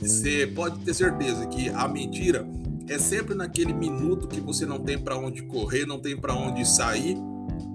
Você 0.00 0.46
pode 0.46 0.80
ter 0.80 0.92
certeza 0.92 1.46
que 1.46 1.68
a 1.68 1.86
mentira 1.86 2.46
é 2.88 2.98
sempre 2.98 3.34
naquele 3.34 3.72
minuto 3.72 4.26
que 4.26 4.40
você 4.40 4.66
não 4.66 4.80
tem 4.80 4.98
para 4.98 5.16
onde 5.16 5.42
correr, 5.42 5.86
não 5.86 6.00
tem 6.00 6.16
para 6.16 6.34
onde 6.34 6.66
sair, 6.66 7.16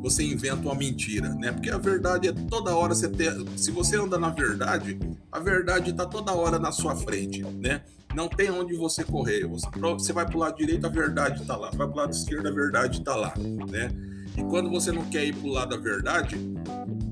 você 0.01 0.23
inventa 0.23 0.61
uma 0.61 0.75
mentira, 0.75 1.29
né? 1.35 1.51
Porque 1.51 1.69
a 1.69 1.77
verdade 1.77 2.27
é 2.27 2.31
toda 2.31 2.75
hora 2.75 2.93
você 2.93 3.09
ter, 3.09 3.33
se 3.55 3.71
você 3.71 3.97
anda 3.97 4.17
na 4.17 4.29
verdade, 4.29 4.99
a 5.31 5.39
verdade 5.39 5.91
está 5.91 6.05
toda 6.05 6.33
hora 6.33 6.59
na 6.59 6.71
sua 6.71 6.95
frente, 6.95 7.41
né? 7.43 7.81
Não 8.17 8.27
tem 8.27 8.49
onde 8.49 8.75
você 8.75 9.03
correr. 9.03 9.45
Você, 9.45 10.11
vai 10.11 10.25
para 10.25 10.35
o 10.35 10.39
lado 10.39 10.57
direito, 10.57 10.87
a 10.87 10.89
verdade 10.89 11.43
está 11.43 11.55
lá. 11.55 11.69
Vai 11.69 11.85
para 11.85 11.93
o 11.93 11.97
lado 11.97 12.11
esquerdo, 12.13 12.47
a 12.47 12.51
verdade 12.51 12.97
está 12.97 13.15
lá, 13.15 13.31
né? 13.37 13.91
E 14.35 14.41
quando 14.41 14.71
você 14.71 14.91
não 14.91 15.03
quer 15.05 15.23
ir 15.23 15.35
para 15.35 15.47
o 15.47 15.51
lado 15.51 15.69
da 15.69 15.77
verdade, 15.77 16.35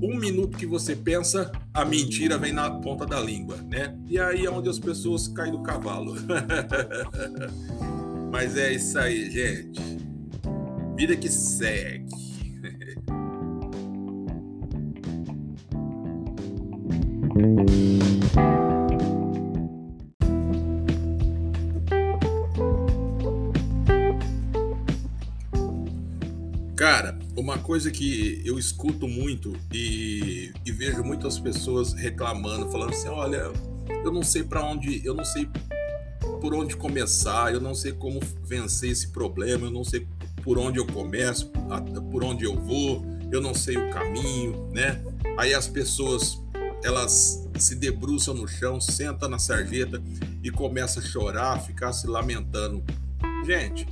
um 0.02 0.18
minuto 0.18 0.58
que 0.58 0.66
você 0.66 0.96
pensa, 0.96 1.52
a 1.72 1.84
mentira 1.84 2.36
vem 2.36 2.52
na 2.52 2.68
ponta 2.68 3.06
da 3.06 3.20
língua, 3.20 3.56
né? 3.70 3.96
E 4.08 4.18
aí 4.18 4.46
é 4.46 4.50
onde 4.50 4.68
as 4.68 4.80
pessoas 4.80 5.28
caem 5.28 5.52
do 5.52 5.62
cavalo. 5.62 6.16
Mas 8.32 8.56
é 8.56 8.72
isso 8.72 8.98
aí, 8.98 9.30
gente. 9.30 9.80
Vida 10.96 11.14
que 11.14 11.28
segue. 11.28 12.10
uma 27.36 27.58
coisa 27.58 27.90
que 27.90 28.40
eu 28.44 28.58
escuto 28.58 29.06
muito 29.06 29.54
e, 29.72 30.52
e 30.64 30.72
vejo 30.72 31.04
muitas 31.04 31.38
pessoas 31.38 31.92
reclamando, 31.92 32.70
falando 32.70 32.90
assim: 32.90 33.08
olha, 33.08 33.52
eu 34.04 34.10
não 34.10 34.22
sei 34.22 34.42
para 34.42 34.64
onde, 34.64 35.04
eu 35.04 35.14
não 35.14 35.24
sei 35.24 35.48
por 36.40 36.54
onde 36.54 36.76
começar, 36.76 37.52
eu 37.52 37.60
não 37.60 37.74
sei 37.74 37.92
como 37.92 38.20
vencer 38.44 38.90
esse 38.90 39.08
problema, 39.08 39.66
eu 39.66 39.70
não 39.70 39.84
sei 39.84 40.06
por 40.42 40.58
onde 40.58 40.78
eu 40.78 40.86
começo, 40.86 41.50
por 42.10 42.24
onde 42.24 42.44
eu 42.44 42.54
vou, 42.54 43.04
eu 43.30 43.40
não 43.40 43.52
sei 43.52 43.76
o 43.76 43.90
caminho, 43.90 44.68
né? 44.72 45.02
Aí 45.36 45.52
as 45.52 45.68
pessoas 45.68 46.40
elas 46.82 47.48
se 47.58 47.74
debruçam 47.74 48.34
no 48.34 48.46
chão, 48.46 48.80
sentam 48.80 49.28
na 49.28 49.38
sarjeta 49.38 50.02
e 50.42 50.50
começam 50.50 51.02
a 51.02 51.06
chorar, 51.06 51.58
ficar 51.60 51.92
se 51.92 52.06
lamentando. 52.06 52.82
Gente, 53.44 53.86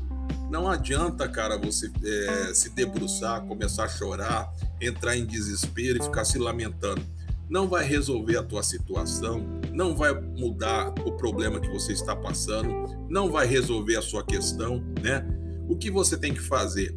não 0.51 0.69
adianta, 0.69 1.29
cara, 1.29 1.59
você 1.59 1.91
é, 2.05 2.55
se 2.55 2.71
debruçar, 2.71 3.43
começar 3.43 3.85
a 3.85 3.89
chorar, 3.89 4.53
entrar 4.81 5.17
em 5.17 5.27
desespero 5.27 5.99
e 5.99 6.03
ficar 6.03 6.25
se 6.25 6.39
lamentando. 6.39 7.03
Não 7.49 7.69
vai 7.69 7.85
resolver 7.85 8.37
a 8.37 8.43
tua 8.43 8.63
situação, 8.63 9.45
não 9.73 9.97
vai 9.97 10.15
mudar 10.15 10.91
o 11.05 11.13
problema 11.13 11.61
que 11.61 11.69
você 11.69 11.93
está 11.93 12.15
passando, 12.15 12.71
não 13.09 13.31
vai 13.31 13.47
resolver 13.47 13.97
a 13.97 14.03
sua 14.03 14.25
questão, 14.25 14.83
né? 15.03 15.27
O 15.69 15.77
que 15.77 15.91
você 15.91 16.17
tem 16.17 16.33
que 16.33 16.41
fazer 16.41 16.95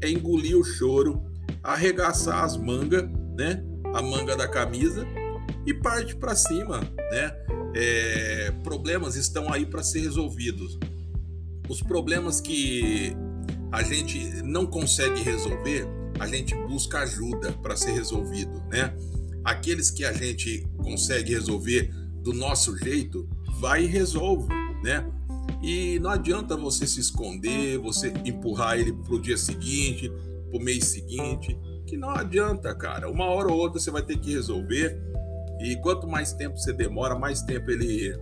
é 0.00 0.10
engolir 0.10 0.58
o 0.58 0.64
choro, 0.64 1.22
arregaçar 1.62 2.44
as 2.44 2.56
mangas, 2.56 3.08
né? 3.36 3.64
A 3.94 4.02
manga 4.02 4.36
da 4.36 4.48
camisa 4.48 5.06
e 5.64 5.72
parte 5.72 6.16
para 6.16 6.34
cima, 6.34 6.80
né? 6.80 7.32
É, 7.74 8.52
problemas 8.62 9.16
estão 9.16 9.52
aí 9.52 9.64
para 9.64 9.82
ser 9.82 10.00
resolvidos. 10.00 10.78
Os 11.68 11.82
problemas 11.82 12.40
que 12.40 13.16
a 13.72 13.82
gente 13.82 14.18
não 14.42 14.66
consegue 14.66 15.22
resolver, 15.22 15.86
a 16.18 16.26
gente 16.26 16.54
busca 16.54 17.00
ajuda 17.00 17.52
para 17.52 17.76
ser 17.76 17.92
resolvido, 17.92 18.62
né? 18.70 18.94
Aqueles 19.44 19.90
que 19.90 20.04
a 20.04 20.12
gente 20.12 20.66
consegue 20.78 21.32
resolver 21.32 21.90
do 22.22 22.32
nosso 22.32 22.76
jeito, 22.76 23.28
vai 23.60 23.84
e 23.84 23.86
resolve, 23.86 24.48
né? 24.82 25.06
E 25.62 25.98
não 26.00 26.10
adianta 26.10 26.56
você 26.56 26.86
se 26.86 27.00
esconder, 27.00 27.78
você 27.78 28.12
empurrar 28.24 28.78
ele 28.78 28.92
pro 28.92 29.20
dia 29.20 29.36
seguinte, 29.36 30.10
pro 30.50 30.60
mês 30.60 30.84
seguinte, 30.86 31.58
que 31.86 31.96
não 31.96 32.10
adianta, 32.10 32.74
cara. 32.74 33.10
Uma 33.10 33.26
hora 33.26 33.50
ou 33.50 33.58
outra 33.58 33.80
você 33.80 33.90
vai 33.90 34.02
ter 34.02 34.18
que 34.18 34.32
resolver 34.32 35.00
e 35.60 35.76
quanto 35.76 36.06
mais 36.06 36.32
tempo 36.32 36.58
você 36.58 36.72
demora, 36.72 37.18
mais 37.18 37.42
tempo 37.42 37.70
ele 37.70 38.14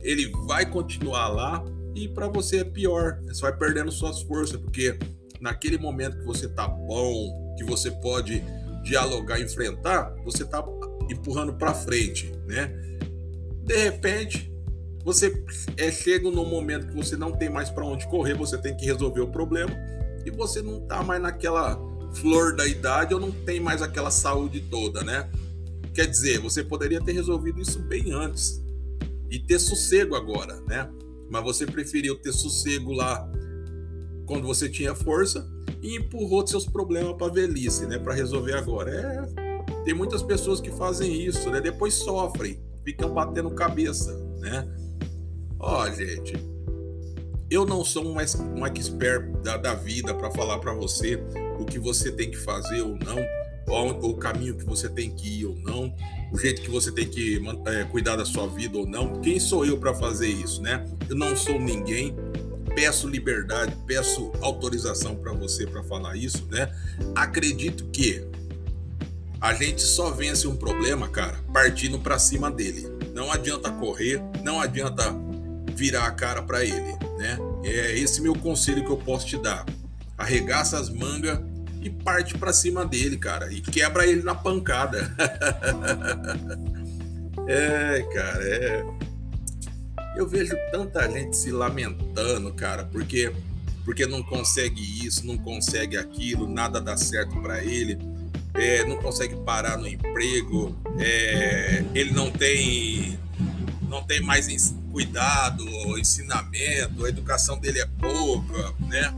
ele 0.00 0.30
vai 0.46 0.68
continuar 0.68 1.28
lá 1.28 1.64
e 1.94 2.08
para 2.08 2.28
você 2.28 2.58
é 2.58 2.64
pior. 2.64 3.20
Você 3.26 3.40
vai 3.40 3.56
perdendo 3.56 3.90
suas 3.90 4.22
forças, 4.22 4.60
porque 4.60 4.98
naquele 5.40 5.78
momento 5.78 6.18
que 6.18 6.24
você 6.24 6.48
tá 6.48 6.66
bom, 6.66 7.54
que 7.56 7.64
você 7.64 7.90
pode 7.90 8.42
dialogar, 8.82 9.40
enfrentar, 9.40 10.14
você 10.24 10.44
tá 10.44 10.64
empurrando 11.10 11.54
para 11.54 11.74
frente, 11.74 12.32
né? 12.46 12.72
De 13.64 13.76
repente, 13.76 14.52
você 15.04 15.44
é 15.76 15.90
chega 15.90 16.30
num 16.30 16.48
momento 16.48 16.88
que 16.88 16.94
você 16.94 17.16
não 17.16 17.32
tem 17.32 17.48
mais 17.48 17.70
para 17.70 17.84
onde 17.84 18.06
correr, 18.08 18.34
você 18.34 18.56
tem 18.58 18.76
que 18.76 18.84
resolver 18.84 19.20
o 19.20 19.28
problema 19.28 19.72
e 20.24 20.30
você 20.30 20.62
não 20.62 20.80
tá 20.80 21.02
mais 21.02 21.20
naquela 21.20 21.78
flor 22.14 22.54
da 22.54 22.66
idade 22.66 23.14
ou 23.14 23.20
não 23.20 23.30
tem 23.30 23.58
mais 23.58 23.82
aquela 23.82 24.10
saúde 24.10 24.60
toda, 24.70 25.02
né? 25.02 25.28
Quer 25.94 26.06
dizer, 26.06 26.38
você 26.38 26.62
poderia 26.62 27.00
ter 27.00 27.12
resolvido 27.12 27.60
isso 27.60 27.78
bem 27.80 28.12
antes 28.12 28.62
e 29.30 29.38
ter 29.38 29.58
sossego 29.58 30.14
agora, 30.14 30.60
né? 30.62 30.88
Mas 31.32 31.42
você 31.42 31.64
preferiu 31.64 32.14
ter 32.14 32.30
sossego 32.30 32.92
lá 32.92 33.26
quando 34.26 34.46
você 34.46 34.68
tinha 34.68 34.94
força 34.94 35.48
e 35.80 35.96
empurrou 35.96 36.46
seus 36.46 36.66
problemas 36.66 37.16
para 37.16 37.32
velhice, 37.32 37.86
né? 37.86 37.98
Para 37.98 38.12
resolver 38.12 38.52
agora. 38.52 38.90
É, 38.92 39.82
tem 39.82 39.94
muitas 39.94 40.22
pessoas 40.22 40.60
que 40.60 40.70
fazem 40.70 41.24
isso, 41.24 41.48
né? 41.48 41.58
Depois 41.58 41.94
sofrem, 41.94 42.60
ficam 42.84 43.14
batendo 43.14 43.50
cabeça, 43.52 44.14
né? 44.40 44.68
Ó, 45.58 45.88
gente, 45.90 46.34
eu 47.50 47.64
não 47.64 47.82
sou 47.82 48.04
um, 48.04 48.16
um 48.58 48.66
expert 48.66 49.32
da, 49.42 49.56
da 49.56 49.74
vida 49.74 50.14
para 50.14 50.30
falar 50.32 50.58
para 50.58 50.74
você 50.74 51.18
o 51.58 51.64
que 51.64 51.78
você 51.78 52.12
tem 52.12 52.30
que 52.30 52.36
fazer 52.36 52.82
ou 52.82 52.90
não 52.98 53.41
o 53.66 54.14
caminho 54.14 54.56
que 54.56 54.64
você 54.64 54.88
tem 54.88 55.10
que 55.10 55.40
ir 55.40 55.46
ou 55.46 55.56
não, 55.56 55.94
o 56.32 56.38
jeito 56.38 56.62
que 56.62 56.70
você 56.70 56.90
tem 56.90 57.08
que 57.08 57.40
é, 57.66 57.84
cuidar 57.84 58.16
da 58.16 58.24
sua 58.24 58.46
vida 58.46 58.78
ou 58.78 58.86
não. 58.86 59.20
Quem 59.20 59.38
sou 59.38 59.64
eu 59.64 59.78
para 59.78 59.94
fazer 59.94 60.28
isso, 60.28 60.62
né? 60.62 60.86
Eu 61.08 61.16
não 61.16 61.36
sou 61.36 61.58
ninguém. 61.58 62.16
Peço 62.74 63.06
liberdade, 63.06 63.76
peço 63.86 64.32
autorização 64.40 65.14
para 65.14 65.32
você 65.32 65.66
para 65.66 65.82
falar 65.82 66.16
isso, 66.16 66.46
né? 66.50 66.74
Acredito 67.14 67.84
que 67.90 68.26
a 69.38 69.52
gente 69.52 69.82
só 69.82 70.10
vence 70.10 70.46
um 70.46 70.56
problema, 70.56 71.08
cara, 71.08 71.38
partindo 71.52 71.98
para 71.98 72.18
cima 72.18 72.50
dele. 72.50 72.88
Não 73.12 73.30
adianta 73.30 73.70
correr, 73.70 74.22
não 74.42 74.58
adianta 74.58 75.14
virar 75.74 76.06
a 76.06 76.10
cara 76.12 76.42
para 76.42 76.64
ele, 76.64 76.96
né? 77.18 77.38
É 77.64 77.98
esse 77.98 78.22
meu 78.22 78.34
conselho 78.34 78.84
que 78.84 78.90
eu 78.90 78.96
posso 78.96 79.26
te 79.26 79.36
dar. 79.36 79.66
Arregaça 80.16 80.78
as 80.78 80.88
mangas 80.88 81.40
e 81.82 81.90
parte 81.90 82.38
para 82.38 82.52
cima 82.52 82.86
dele, 82.86 83.16
cara, 83.16 83.52
e 83.52 83.60
quebra 83.60 84.06
ele 84.06 84.22
na 84.22 84.34
pancada. 84.34 85.14
é, 87.48 88.02
cara, 88.14 88.44
é. 88.44 88.84
Eu 90.16 90.28
vejo 90.28 90.54
tanta 90.70 91.10
gente 91.10 91.36
se 91.36 91.50
lamentando, 91.50 92.52
cara, 92.52 92.84
porque 92.84 93.32
porque 93.84 94.06
não 94.06 94.22
consegue 94.22 94.80
isso, 95.04 95.26
não 95.26 95.36
consegue 95.36 95.96
aquilo, 95.96 96.46
nada 96.46 96.80
dá 96.80 96.96
certo 96.96 97.40
para 97.40 97.64
ele, 97.64 97.98
é, 98.54 98.84
não 98.84 98.96
consegue 98.96 99.34
parar 99.36 99.76
no 99.76 99.88
emprego, 99.88 100.76
é, 100.98 101.84
ele 101.92 102.12
não 102.12 102.30
tem 102.30 103.18
não 103.88 104.04
tem 104.04 104.22
mais 104.22 104.74
cuidado, 104.90 105.64
ensinamento, 105.98 107.04
a 107.04 107.08
educação 107.08 107.58
dele 107.58 107.80
é 107.80 107.86
pouca, 107.86 108.72
né? 108.86 109.12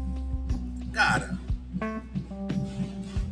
Cara, 0.92 1.38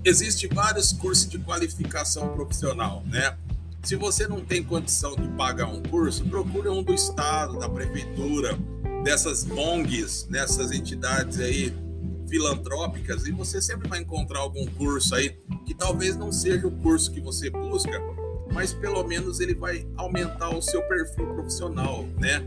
existe 0.05 0.47
vários 0.49 0.93
cursos 0.93 1.29
de 1.29 1.39
qualificação 1.39 2.29
profissional, 2.35 3.03
né? 3.07 3.37
Se 3.83 3.97
você 3.97 4.29
não 4.29 4.41
tem 4.41 4.63
condição 4.63 5.17
de 5.17 5.27
pagar 5.29 5.67
um 5.67 5.83
curso, 5.83 6.25
procure 6.25 6.69
um 6.69 6.83
do 6.83 6.95
estado, 6.95 7.59
da 7.59 7.69
prefeitura, 7.69 8.57
dessas 9.03 9.49
ONGs, 9.51 10.29
nessas 10.29 10.71
entidades 10.71 11.41
aí 11.41 11.75
filantrópicas, 12.29 13.27
e 13.27 13.33
você 13.33 13.61
sempre 13.61 13.89
vai 13.89 14.01
encontrar 14.01 14.39
algum 14.39 14.65
curso 14.67 15.15
aí 15.15 15.37
que 15.67 15.75
talvez 15.75 16.17
não 16.17 16.33
seja 16.33 16.67
o 16.67 16.71
curso 16.71 17.11
que 17.11 17.21
você 17.21 17.51
busca, 17.51 18.01
mas 18.53 18.73
pelo 18.73 19.03
menos 19.05 19.41
ele 19.41 19.55
vai 19.55 19.87
aumentar 19.97 20.51
o 20.51 20.63
seu 20.63 20.83
perfil 20.83 21.27
profissional, 21.35 22.07
né? 22.19 22.41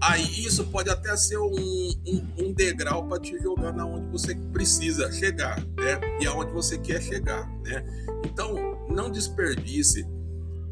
Aí 0.00 0.44
isso 0.44 0.64
pode 0.66 0.88
até 0.88 1.16
ser 1.16 1.38
um, 1.38 1.92
um, 2.06 2.26
um 2.38 2.52
degrau 2.52 3.08
para 3.08 3.20
te 3.20 3.36
jogar 3.38 3.72
na 3.72 3.84
onde 3.84 4.06
você 4.10 4.34
precisa 4.52 5.10
chegar, 5.12 5.58
né? 5.76 6.00
E 6.20 6.26
aonde 6.26 6.52
você 6.52 6.78
quer 6.78 7.02
chegar, 7.02 7.48
né? 7.64 7.84
Então 8.24 8.54
não 8.88 9.10
desperdice. 9.10 10.06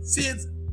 Se 0.01 0.23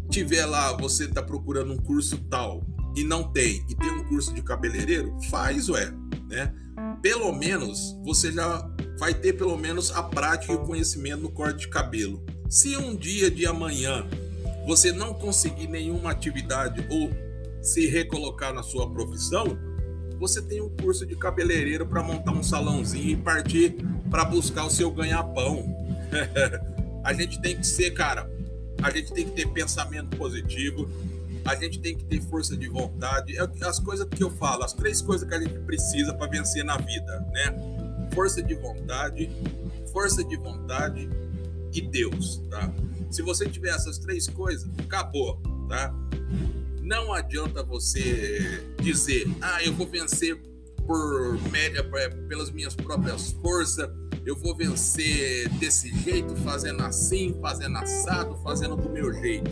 tiver 0.09 0.45
lá, 0.45 0.71
você 0.73 1.05
está 1.05 1.23
procurando 1.23 1.73
um 1.73 1.77
curso 1.77 2.17
tal 2.29 2.63
e 2.95 3.03
não 3.03 3.31
tem, 3.31 3.65
e 3.67 3.75
tem 3.75 3.89
um 3.89 4.03
curso 4.03 4.31
de 4.33 4.43
cabeleireiro, 4.43 5.17
faz, 5.29 5.69
ué, 5.69 5.91
né? 6.29 6.53
Pelo 7.01 7.33
menos 7.33 7.97
você 8.03 8.31
já 8.31 8.69
vai 8.99 9.13
ter 9.13 9.33
pelo 9.33 9.57
menos 9.57 9.91
a 9.91 10.03
prática 10.03 10.53
e 10.53 10.55
o 10.55 10.59
conhecimento 10.59 11.23
no 11.23 11.31
corte 11.31 11.61
de 11.61 11.67
cabelo. 11.69 12.23
Se 12.49 12.77
um 12.77 12.95
dia 12.95 13.31
de 13.31 13.47
amanhã 13.47 14.07
você 14.67 14.91
não 14.91 15.13
conseguir 15.13 15.67
nenhuma 15.67 16.11
atividade 16.11 16.85
ou 16.89 17.09
se 17.63 17.87
recolocar 17.87 18.53
na 18.53 18.61
sua 18.61 18.87
profissão, 18.89 19.57
você 20.19 20.41
tem 20.41 20.61
um 20.61 20.69
curso 20.69 21.05
de 21.05 21.15
cabeleireiro 21.15 21.87
para 21.87 22.03
montar 22.03 22.33
um 22.33 22.43
salãozinho 22.43 23.09
e 23.09 23.15
partir 23.15 23.75
para 24.11 24.25
buscar 24.25 24.65
o 24.65 24.69
seu 24.69 24.91
ganha-pão. 24.91 25.65
a 27.03 27.13
gente 27.13 27.41
tem 27.41 27.57
que 27.57 27.65
ser, 27.65 27.91
cara, 27.91 28.29
a 28.81 28.91
gente 28.91 29.13
tem 29.13 29.25
que 29.25 29.31
ter 29.31 29.47
pensamento 29.47 30.15
positivo, 30.17 30.89
a 31.45 31.55
gente 31.55 31.79
tem 31.79 31.97
que 31.97 32.03
ter 32.03 32.21
força 32.21 32.55
de 32.55 32.67
vontade. 32.67 33.37
É 33.37 33.65
as 33.65 33.79
coisas 33.79 34.07
que 34.07 34.21
eu 34.21 34.29
falo, 34.29 34.63
as 34.63 34.73
três 34.73 35.01
coisas 35.01 35.27
que 35.27 35.33
a 35.33 35.39
gente 35.39 35.57
precisa 35.59 36.13
para 36.13 36.27
vencer 36.27 36.63
na 36.63 36.77
vida, 36.77 37.19
né? 37.31 38.09
Força 38.13 38.43
de 38.43 38.53
vontade, 38.55 39.29
força 39.91 40.23
de 40.23 40.35
vontade 40.35 41.09
e 41.73 41.81
Deus, 41.81 42.41
tá? 42.49 42.71
Se 43.09 43.21
você 43.21 43.47
tiver 43.47 43.69
essas 43.69 43.97
três 43.97 44.27
coisas, 44.27 44.69
acabou, 44.79 45.41
tá? 45.67 45.93
Não 46.93 47.11
adianta 47.11 47.63
você 47.63 48.63
dizer, 48.79 49.25
ah, 49.41 49.63
eu 49.63 49.73
vou 49.73 49.87
vencer 49.87 50.39
por 50.85 51.41
média, 51.49 51.83
pelas 52.29 52.51
minhas 52.51 52.75
próprias 52.75 53.31
forças, 53.31 53.89
eu 54.23 54.35
vou 54.35 54.55
vencer 54.55 55.49
desse 55.57 55.89
jeito, 56.01 56.35
fazendo 56.35 56.83
assim, 56.83 57.35
fazendo 57.41 57.79
assado, 57.79 58.37
fazendo 58.43 58.75
do 58.75 58.91
meu 58.91 59.11
jeito, 59.11 59.49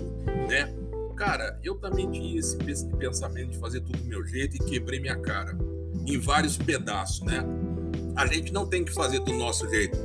né? 0.47 0.71
Cara, 1.17 1.59
eu 1.63 1.73
também 1.79 2.11
tinha 2.11 2.39
esse 2.39 2.55
pensamento 2.99 3.49
de 3.49 3.57
fazer 3.57 3.81
tudo 3.81 3.97
do 3.97 4.05
meu 4.05 4.23
jeito 4.23 4.57
e 4.57 4.59
quebrei 4.59 4.99
minha 4.99 5.17
cara 5.17 5.57
em 6.05 6.19
vários 6.19 6.57
pedaços, 6.57 7.21
né? 7.21 7.43
A 8.15 8.27
gente 8.27 8.53
não 8.53 8.67
tem 8.67 8.85
que 8.85 8.93
fazer 8.93 9.19
do 9.19 9.33
nosso 9.33 9.67
jeito. 9.67 9.97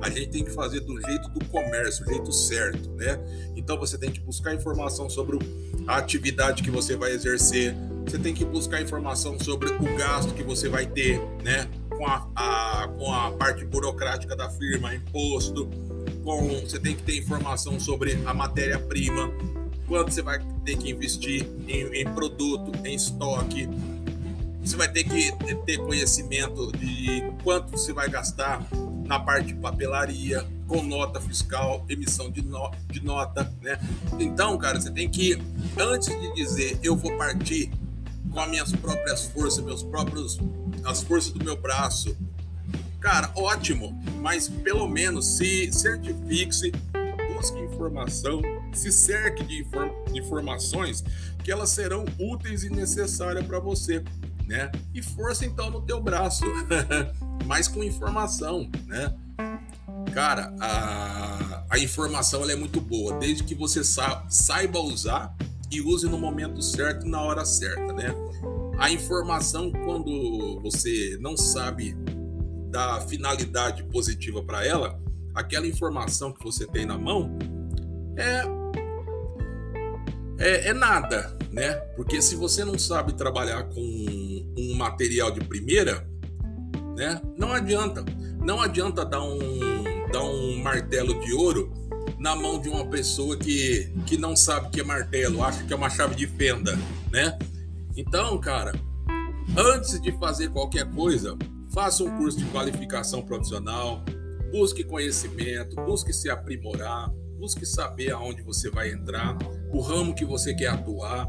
A 0.00 0.08
gente 0.10 0.28
tem 0.28 0.44
que 0.44 0.50
fazer 0.50 0.80
do 0.80 1.00
jeito 1.00 1.28
do 1.30 1.44
comércio, 1.46 2.04
do 2.04 2.12
jeito 2.12 2.32
certo, 2.32 2.90
né? 2.90 3.18
Então 3.56 3.78
você 3.78 3.98
tem 3.98 4.10
que 4.10 4.20
buscar 4.20 4.54
informação 4.54 5.10
sobre 5.10 5.38
a 5.86 5.96
atividade 5.96 6.62
que 6.62 6.70
você 6.70 6.96
vai 6.96 7.12
exercer, 7.12 7.74
você 8.04 8.18
tem 8.18 8.32
que 8.32 8.44
buscar 8.44 8.80
informação 8.80 9.38
sobre 9.38 9.70
o 9.70 9.96
gasto 9.96 10.32
que 10.34 10.42
você 10.42 10.68
vai 10.68 10.86
ter, 10.86 11.20
né? 11.42 11.68
Com 11.90 12.06
a, 12.06 12.28
a 12.36 12.88
com 12.96 13.12
a 13.12 13.32
parte 13.32 13.64
burocrática 13.64 14.34
da 14.36 14.48
firma, 14.50 14.94
imposto, 14.94 15.68
com 16.24 16.60
você 16.60 16.78
tem 16.78 16.94
que 16.94 17.02
ter 17.02 17.16
informação 17.16 17.80
sobre 17.80 18.18
a 18.24 18.34
matéria-prima, 18.34 19.32
quanto 19.86 20.12
você 20.12 20.22
vai 20.22 20.38
ter 20.64 20.76
que 20.76 20.90
investir 20.90 21.46
em, 21.66 21.86
em 22.00 22.04
produto, 22.04 22.72
em 22.84 22.94
estoque. 22.94 23.68
Você 24.62 24.76
vai 24.76 24.90
ter 24.92 25.04
que 25.04 25.32
ter 25.64 25.78
conhecimento 25.78 26.70
de 26.72 27.22
quanto 27.42 27.70
você 27.70 27.92
vai 27.92 28.08
gastar 28.08 28.62
na 29.08 29.18
parte 29.18 29.46
de 29.46 29.54
papelaria, 29.54 30.46
com 30.66 30.82
nota 30.82 31.18
fiscal, 31.18 31.84
emissão 31.88 32.30
de, 32.30 32.42
no, 32.42 32.70
de 32.88 33.02
nota, 33.02 33.50
né? 33.62 33.80
Então, 34.20 34.56
cara, 34.58 34.78
você 34.78 34.90
tem 34.90 35.08
que, 35.08 35.42
antes 35.78 36.08
de 36.08 36.34
dizer 36.34 36.78
eu 36.82 36.94
vou 36.94 37.16
partir 37.16 37.72
com 38.30 38.38
as 38.38 38.50
minhas 38.50 38.70
próprias 38.70 39.24
forças, 39.24 39.64
meus 39.64 39.82
próprios, 39.82 40.38
as 40.84 41.02
forças 41.02 41.32
do 41.32 41.42
meu 41.42 41.56
braço. 41.56 42.14
Cara, 43.00 43.32
ótimo, 43.34 43.98
mas 44.20 44.46
pelo 44.46 44.86
menos 44.86 45.38
se 45.38 45.72
certifique-se, 45.72 46.70
busque 47.34 47.58
informação, 47.60 48.42
se 48.74 48.92
cerque 48.92 49.42
de, 49.42 49.62
inform 49.62 49.90
informações 50.14 51.02
que 51.42 51.50
elas 51.50 51.70
serão 51.70 52.04
úteis 52.18 52.62
e 52.62 52.68
necessárias 52.68 53.46
para 53.46 53.58
você, 53.58 54.04
né? 54.46 54.70
E 54.92 55.00
força 55.00 55.46
então 55.46 55.70
no 55.70 55.80
teu 55.80 55.98
braço, 55.98 56.44
mas 57.48 57.66
com 57.66 57.82
informação, 57.82 58.70
né? 58.86 59.14
Cara, 60.12 60.54
a, 60.60 61.64
a 61.70 61.78
informação 61.78 62.48
é 62.48 62.54
muito 62.54 62.78
boa, 62.78 63.14
desde 63.14 63.42
que 63.42 63.54
você 63.54 63.82
sa 63.82 64.26
saiba 64.28 64.78
usar 64.78 65.34
e 65.70 65.80
use 65.80 66.06
no 66.06 66.18
momento 66.18 66.60
certo 66.60 67.06
e 67.06 67.10
na 67.10 67.22
hora 67.22 67.46
certa, 67.46 67.90
né? 67.94 68.14
A 68.78 68.90
informação, 68.90 69.72
quando 69.72 70.60
você 70.60 71.16
não 71.20 71.36
sabe 71.36 71.96
da 72.70 73.00
finalidade 73.00 73.82
positiva 73.84 74.42
para 74.42 74.64
ela, 74.64 75.00
aquela 75.34 75.66
informação 75.66 76.32
que 76.32 76.44
você 76.44 76.66
tem 76.66 76.84
na 76.84 76.98
mão 76.98 77.38
é, 78.16 78.42
é, 80.38 80.68
é, 80.68 80.72
nada, 80.74 81.34
né? 81.50 81.72
Porque 81.96 82.20
se 82.20 82.36
você 82.36 82.62
não 82.62 82.78
sabe 82.78 83.14
trabalhar 83.14 83.64
com 83.64 83.80
um 84.58 84.74
material 84.76 85.30
de 85.30 85.40
primeira, 85.40 86.06
né? 86.98 87.22
Não 87.38 87.52
adianta. 87.52 88.04
Não 88.40 88.60
adianta 88.60 89.04
dar 89.04 89.22
um, 89.22 89.38
dar 90.12 90.22
um 90.24 90.60
martelo 90.62 91.18
de 91.20 91.32
ouro 91.32 91.72
na 92.18 92.34
mão 92.34 92.60
de 92.60 92.68
uma 92.68 92.84
pessoa 92.86 93.36
que, 93.36 93.92
que 94.04 94.18
não 94.18 94.34
sabe 94.34 94.70
que 94.70 94.80
é 94.80 94.84
martelo, 94.84 95.42
acha 95.42 95.62
que 95.62 95.72
é 95.72 95.76
uma 95.76 95.88
chave 95.88 96.16
de 96.16 96.26
fenda, 96.26 96.76
né? 97.12 97.38
Então, 97.96 98.36
cara, 98.38 98.72
antes 99.56 100.00
de 100.00 100.10
fazer 100.18 100.50
qualquer 100.50 100.90
coisa, 100.90 101.38
faça 101.72 102.02
um 102.02 102.16
curso 102.18 102.38
de 102.38 102.44
qualificação 102.46 103.22
profissional, 103.22 104.02
busque 104.50 104.82
conhecimento, 104.82 105.76
busque 105.76 106.12
se 106.12 106.28
aprimorar, 106.28 107.10
busque 107.38 107.64
saber 107.64 108.10
aonde 108.10 108.42
você 108.42 108.68
vai 108.68 108.90
entrar, 108.90 109.38
o 109.72 109.80
ramo 109.80 110.14
que 110.14 110.24
você 110.24 110.52
quer 110.52 110.68
atuar, 110.68 111.28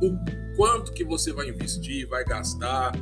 o 0.00 0.56
quanto 0.56 0.92
que 0.92 1.04
você 1.04 1.32
vai 1.32 1.48
investir, 1.48 2.06
vai 2.08 2.24
gastar, 2.24 2.92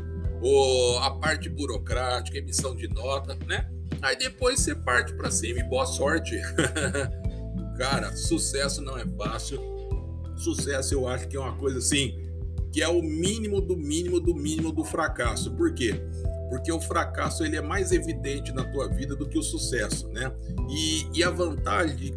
ou 0.47 0.99
a 1.01 1.11
parte 1.11 1.49
burocrática, 1.49 2.39
emissão 2.39 2.77
de 2.77 2.87
nota, 2.87 3.37
né? 3.47 3.69
Aí 4.01 4.17
depois 4.17 4.61
você 4.61 4.77
parte 4.77 5.13
para 5.15 5.29
cima 5.29 5.59
e 5.59 5.65
boa 5.65 5.85
sorte. 5.85 6.41
Cara, 7.77 8.15
sucesso 8.15 8.81
não 8.81 8.97
é 8.97 9.05
fácil. 9.05 9.61
Sucesso 10.37 10.95
eu 10.95 11.09
acho 11.09 11.27
que 11.27 11.37
é 11.37 11.41
uma 11.41 11.57
coisa 11.57 11.79
assim, 11.79 12.15
que 12.71 12.81
é 12.81 12.87
o 12.89 13.03
mínimo 13.03 13.61
do 13.61 13.77
mínimo 13.77 14.21
do 14.21 14.37
mínimo 14.37 14.71
do 14.71 14.85
fracasso. 14.85 15.53
Por 15.57 15.75
quê? 15.75 16.01
Porque 16.49 16.71
o 16.71 16.81
fracasso 16.81 17.45
ele 17.45 17.57
é 17.57 17.61
mais 17.63 17.91
evidente 17.91 18.53
na 18.53 18.63
tua 18.63 18.89
vida 18.89 19.17
do 19.17 19.29
que 19.29 19.39
o 19.39 19.43
sucesso, 19.43 20.09
né? 20.11 20.33
E, 20.71 21.19
e 21.19 21.25
a 21.25 21.31
vantagem 21.31 22.15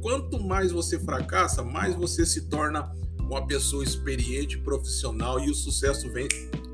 quanto 0.00 0.38
mais 0.38 0.70
você 0.70 0.96
fracassa, 1.00 1.64
mais 1.64 1.96
você 1.96 2.24
se 2.24 2.42
torna 2.42 2.88
uma 3.18 3.44
pessoa 3.44 3.82
experiente, 3.82 4.58
profissional 4.58 5.40
e 5.40 5.50
o 5.50 5.54
sucesso 5.54 6.08
vem 6.12 6.28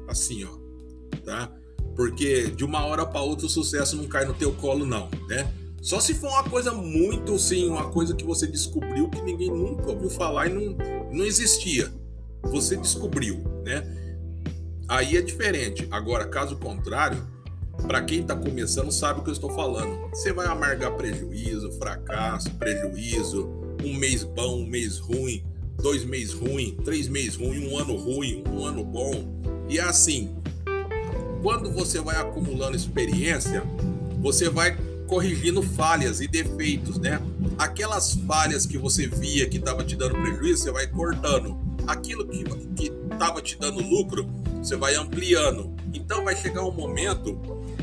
assim, 0.09 0.45
ó, 0.45 0.60
tá? 1.31 1.49
Porque 1.95 2.49
de 2.49 2.64
uma 2.64 2.85
hora 2.85 3.07
para 3.07 3.21
outra 3.21 3.47
o 3.47 3.49
sucesso 3.49 3.97
não 3.97 4.09
cai 4.09 4.25
no 4.25 4.35
teu 4.35 4.53
colo 4.53 4.85
não, 4.85 5.09
né? 5.29 5.49
Só 5.81 6.01
se 6.01 6.12
for 6.12 6.29
uma 6.29 6.45
coisa 6.45 6.73
muito, 6.73 7.38
sim, 7.38 7.69
uma 7.69 7.88
coisa 7.90 8.14
que 8.14 8.25
você 8.25 8.47
descobriu 8.47 9.09
que 9.09 9.23
ninguém 9.23 9.49
nunca 9.49 9.90
ouviu 9.90 10.11
falar 10.11 10.49
e 10.49 10.53
não, 10.53 10.77
não 11.11 11.25
existia. 11.25 11.90
Você 12.43 12.77
descobriu, 12.77 13.43
né? 13.64 13.83
Aí 14.88 15.16
é 15.16 15.23
diferente. 15.23 15.87
Agora, 15.90 16.27
caso 16.27 16.57
contrário, 16.57 17.27
para 17.87 18.03
quem 18.03 18.21
está 18.21 18.37
começando 18.37 18.90
sabe 18.90 19.21
o 19.21 19.23
que 19.23 19.31
eu 19.31 19.35
estou 19.35 19.51
falando. 19.51 20.11
Você 20.11 20.33
vai 20.33 20.47
amargar 20.49 20.97
prejuízo, 20.97 21.73
fracasso, 21.79 22.51
prejuízo, 22.55 23.49
um 23.85 23.95
mês 23.95 24.23
bom, 24.25 24.62
um 24.62 24.66
mês 24.66 24.99
ruim, 24.99 25.43
dois 25.81 26.05
meses 26.05 26.35
ruim, 26.35 26.77
três 26.85 27.09
meses 27.09 27.37
ruim, 27.37 27.69
um 27.69 27.79
ano 27.79 27.97
ruim, 27.97 28.45
um 28.51 28.66
ano 28.66 28.85
bom. 28.85 29.40
E 29.69 29.79
é 29.79 29.83
assim, 29.83 30.39
quando 31.42 31.72
você 31.72 32.00
vai 32.00 32.16
acumulando 32.16 32.76
experiência, 32.76 33.62
você 34.20 34.48
vai 34.48 34.76
corrigindo 35.07 35.62
falhas 35.62 36.20
e 36.20 36.29
defeitos, 36.29 36.98
né? 36.98 37.20
Aquelas 37.59 38.14
falhas 38.26 38.64
que 38.64 38.79
você 38.79 39.09
via 39.09 39.48
que 39.48 39.57
estava 39.57 39.83
te 39.83 39.96
dando 39.96 40.14
prejuízo, 40.14 40.62
você 40.62 40.70
vai 40.70 40.87
cortando. 40.87 41.59
Aquilo 41.87 42.26
que 42.26 42.92
estava 43.11 43.42
te 43.42 43.59
dando 43.59 43.83
lucro, 43.83 44.29
você 44.62 44.76
vai 44.76 44.94
ampliando. 44.94 45.74
Então 45.92 46.24
vai 46.24 46.37
chegar 46.37 46.62
um 46.62 46.70
momento 46.70 47.37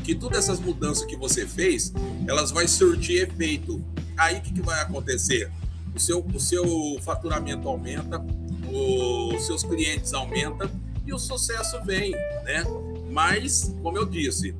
que 0.04 0.14
todas 0.14 0.38
essas 0.38 0.58
mudanças 0.58 1.04
que 1.04 1.16
você 1.16 1.46
fez, 1.46 1.92
elas 2.26 2.50
vai 2.50 2.66
surtir 2.66 3.28
efeito. 3.28 3.84
Aí 4.16 4.38
o 4.38 4.40
que, 4.40 4.52
que 4.52 4.62
vai 4.62 4.80
acontecer? 4.80 5.50
O 5.94 6.00
seu, 6.00 6.24
o 6.24 6.40
seu 6.40 6.64
faturamento 7.02 7.68
aumenta, 7.68 8.24
os 8.72 9.44
seus 9.44 9.62
clientes 9.62 10.14
aumentam 10.14 10.70
e 11.04 11.12
o 11.12 11.18
sucesso 11.18 11.82
vem, 11.84 12.12
né? 12.44 12.64
Mas, 13.10 13.74
como 13.82 13.96
eu 13.96 14.04
disse, 14.04 14.54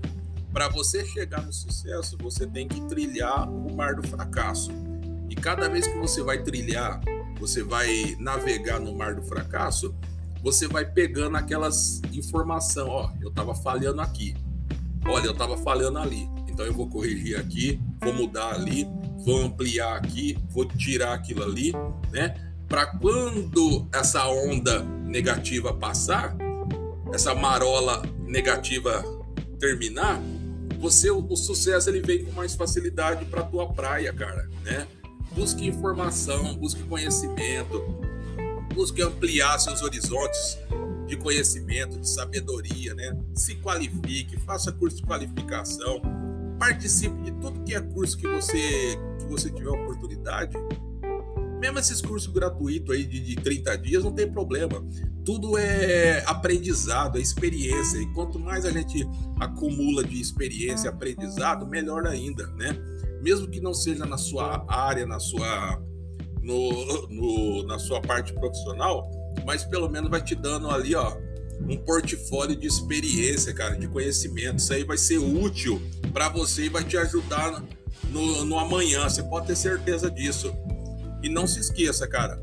para 0.52 0.68
você 0.68 1.04
chegar 1.04 1.42
no 1.44 1.52
sucesso, 1.52 2.16
você 2.20 2.46
tem 2.46 2.66
que 2.66 2.80
trilhar 2.88 3.48
o 3.48 3.74
mar 3.74 3.94
do 3.94 4.06
fracasso. 4.06 4.70
E 5.28 5.34
cada 5.34 5.68
vez 5.68 5.86
que 5.86 5.98
você 5.98 6.22
vai 6.22 6.42
trilhar, 6.42 7.00
você 7.38 7.62
vai 7.62 8.16
navegar 8.18 8.80
no 8.80 8.94
mar 8.94 9.14
do 9.14 9.22
fracasso, 9.22 9.94
você 10.42 10.66
vai 10.66 10.84
pegando 10.84 11.36
aquelas 11.36 12.00
informações, 12.12 12.88
ó, 12.88 13.12
eu 13.20 13.28
estava 13.28 13.54
falhando 13.54 14.00
aqui. 14.00 14.34
Olha, 15.06 15.26
eu 15.26 15.32
estava 15.32 15.56
falhando 15.58 15.98
ali. 15.98 16.28
Então 16.48 16.64
eu 16.64 16.72
vou 16.72 16.88
corrigir 16.88 17.38
aqui, 17.38 17.80
vou 18.00 18.12
mudar 18.12 18.54
ali, 18.54 18.86
vou 19.24 19.42
ampliar 19.42 19.96
aqui, 19.96 20.38
vou 20.50 20.64
tirar 20.64 21.14
aquilo 21.14 21.44
ali, 21.44 21.72
né? 22.10 22.34
Para 22.66 22.86
quando 22.86 23.88
essa 23.92 24.26
onda 24.28 24.82
negativa 24.82 25.72
passar, 25.72 26.36
essa 27.12 27.34
marola 27.34 28.02
negativa 28.28 29.02
terminar, 29.58 30.20
você 30.78 31.10
o, 31.10 31.36
sucesso 31.36 31.90
ele 31.90 32.00
vem 32.00 32.24
com 32.24 32.32
mais 32.32 32.54
facilidade 32.54 33.24
para 33.24 33.42
tua 33.42 33.72
praia, 33.72 34.12
cara, 34.12 34.48
né? 34.62 34.86
Busque 35.32 35.66
informação, 35.66 36.54
busque 36.54 36.82
conhecimento, 36.84 37.82
busque 38.74 39.02
ampliar 39.02 39.58
seus 39.58 39.82
horizontes 39.82 40.58
de 41.06 41.16
conhecimento, 41.16 41.98
de 41.98 42.08
sabedoria, 42.08 42.94
né? 42.94 43.18
Se 43.34 43.56
qualifique, 43.56 44.38
faça 44.40 44.70
curso 44.70 44.98
de 44.98 45.02
qualificação, 45.02 46.00
participe 46.58 47.22
de 47.22 47.32
tudo 47.32 47.64
que 47.64 47.74
é 47.74 47.80
curso 47.80 48.16
que 48.16 48.28
você 48.28 48.96
que 49.18 49.26
você 49.26 49.50
tiver 49.50 49.70
oportunidade. 49.70 50.56
Mesmo 51.58 51.78
esses 51.78 52.00
cursos 52.00 52.32
gratuitos 52.32 52.94
aí 52.94 53.04
de, 53.04 53.20
de 53.20 53.36
30 53.36 53.78
dias, 53.78 54.04
não 54.04 54.12
tem 54.12 54.30
problema 54.30 54.82
tudo 55.28 55.58
é 55.58 56.22
aprendizado, 56.24 57.18
é 57.18 57.20
experiência. 57.20 57.98
E 57.98 58.06
quanto 58.14 58.38
mais 58.38 58.64
a 58.64 58.70
gente 58.70 59.06
acumula 59.38 60.02
de 60.02 60.18
experiência 60.18 60.88
aprendizado, 60.88 61.66
melhor 61.66 62.06
ainda, 62.06 62.46
né? 62.52 62.74
Mesmo 63.20 63.46
que 63.46 63.60
não 63.60 63.74
seja 63.74 64.06
na 64.06 64.16
sua 64.16 64.64
área, 64.66 65.04
na 65.04 65.20
sua, 65.20 65.82
no, 66.40 67.08
no, 67.08 67.62
na 67.66 67.78
sua 67.78 68.00
parte 68.00 68.32
profissional, 68.32 69.10
mas 69.44 69.66
pelo 69.66 69.90
menos 69.90 70.08
vai 70.08 70.24
te 70.24 70.34
dando 70.34 70.70
ali, 70.70 70.94
ó, 70.94 71.14
um 71.60 71.76
portfólio 71.76 72.56
de 72.56 72.66
experiência, 72.66 73.52
cara, 73.52 73.76
de 73.76 73.86
conhecimento. 73.86 74.60
Isso 74.60 74.72
aí 74.72 74.82
vai 74.82 74.96
ser 74.96 75.18
útil 75.18 75.78
para 76.10 76.30
você 76.30 76.64
e 76.64 76.68
vai 76.70 76.84
te 76.84 76.96
ajudar 76.96 77.62
no, 78.10 78.46
no 78.46 78.58
amanhã. 78.58 79.06
Você 79.06 79.22
pode 79.22 79.48
ter 79.48 79.56
certeza 79.56 80.10
disso. 80.10 80.54
E 81.22 81.28
não 81.28 81.46
se 81.46 81.60
esqueça, 81.60 82.06
cara, 82.06 82.42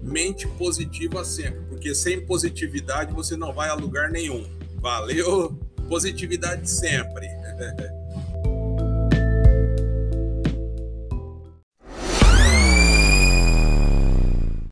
mente 0.00 0.46
positiva 0.46 1.24
sempre, 1.24 1.60
porque 1.68 1.94
sem 1.94 2.24
positividade 2.24 3.12
você 3.12 3.36
não 3.36 3.52
vai 3.52 3.68
a 3.68 3.74
lugar 3.74 4.10
nenhum. 4.10 4.46
Valeu? 4.76 5.56
Positividade 5.88 6.68
sempre. 6.68 7.28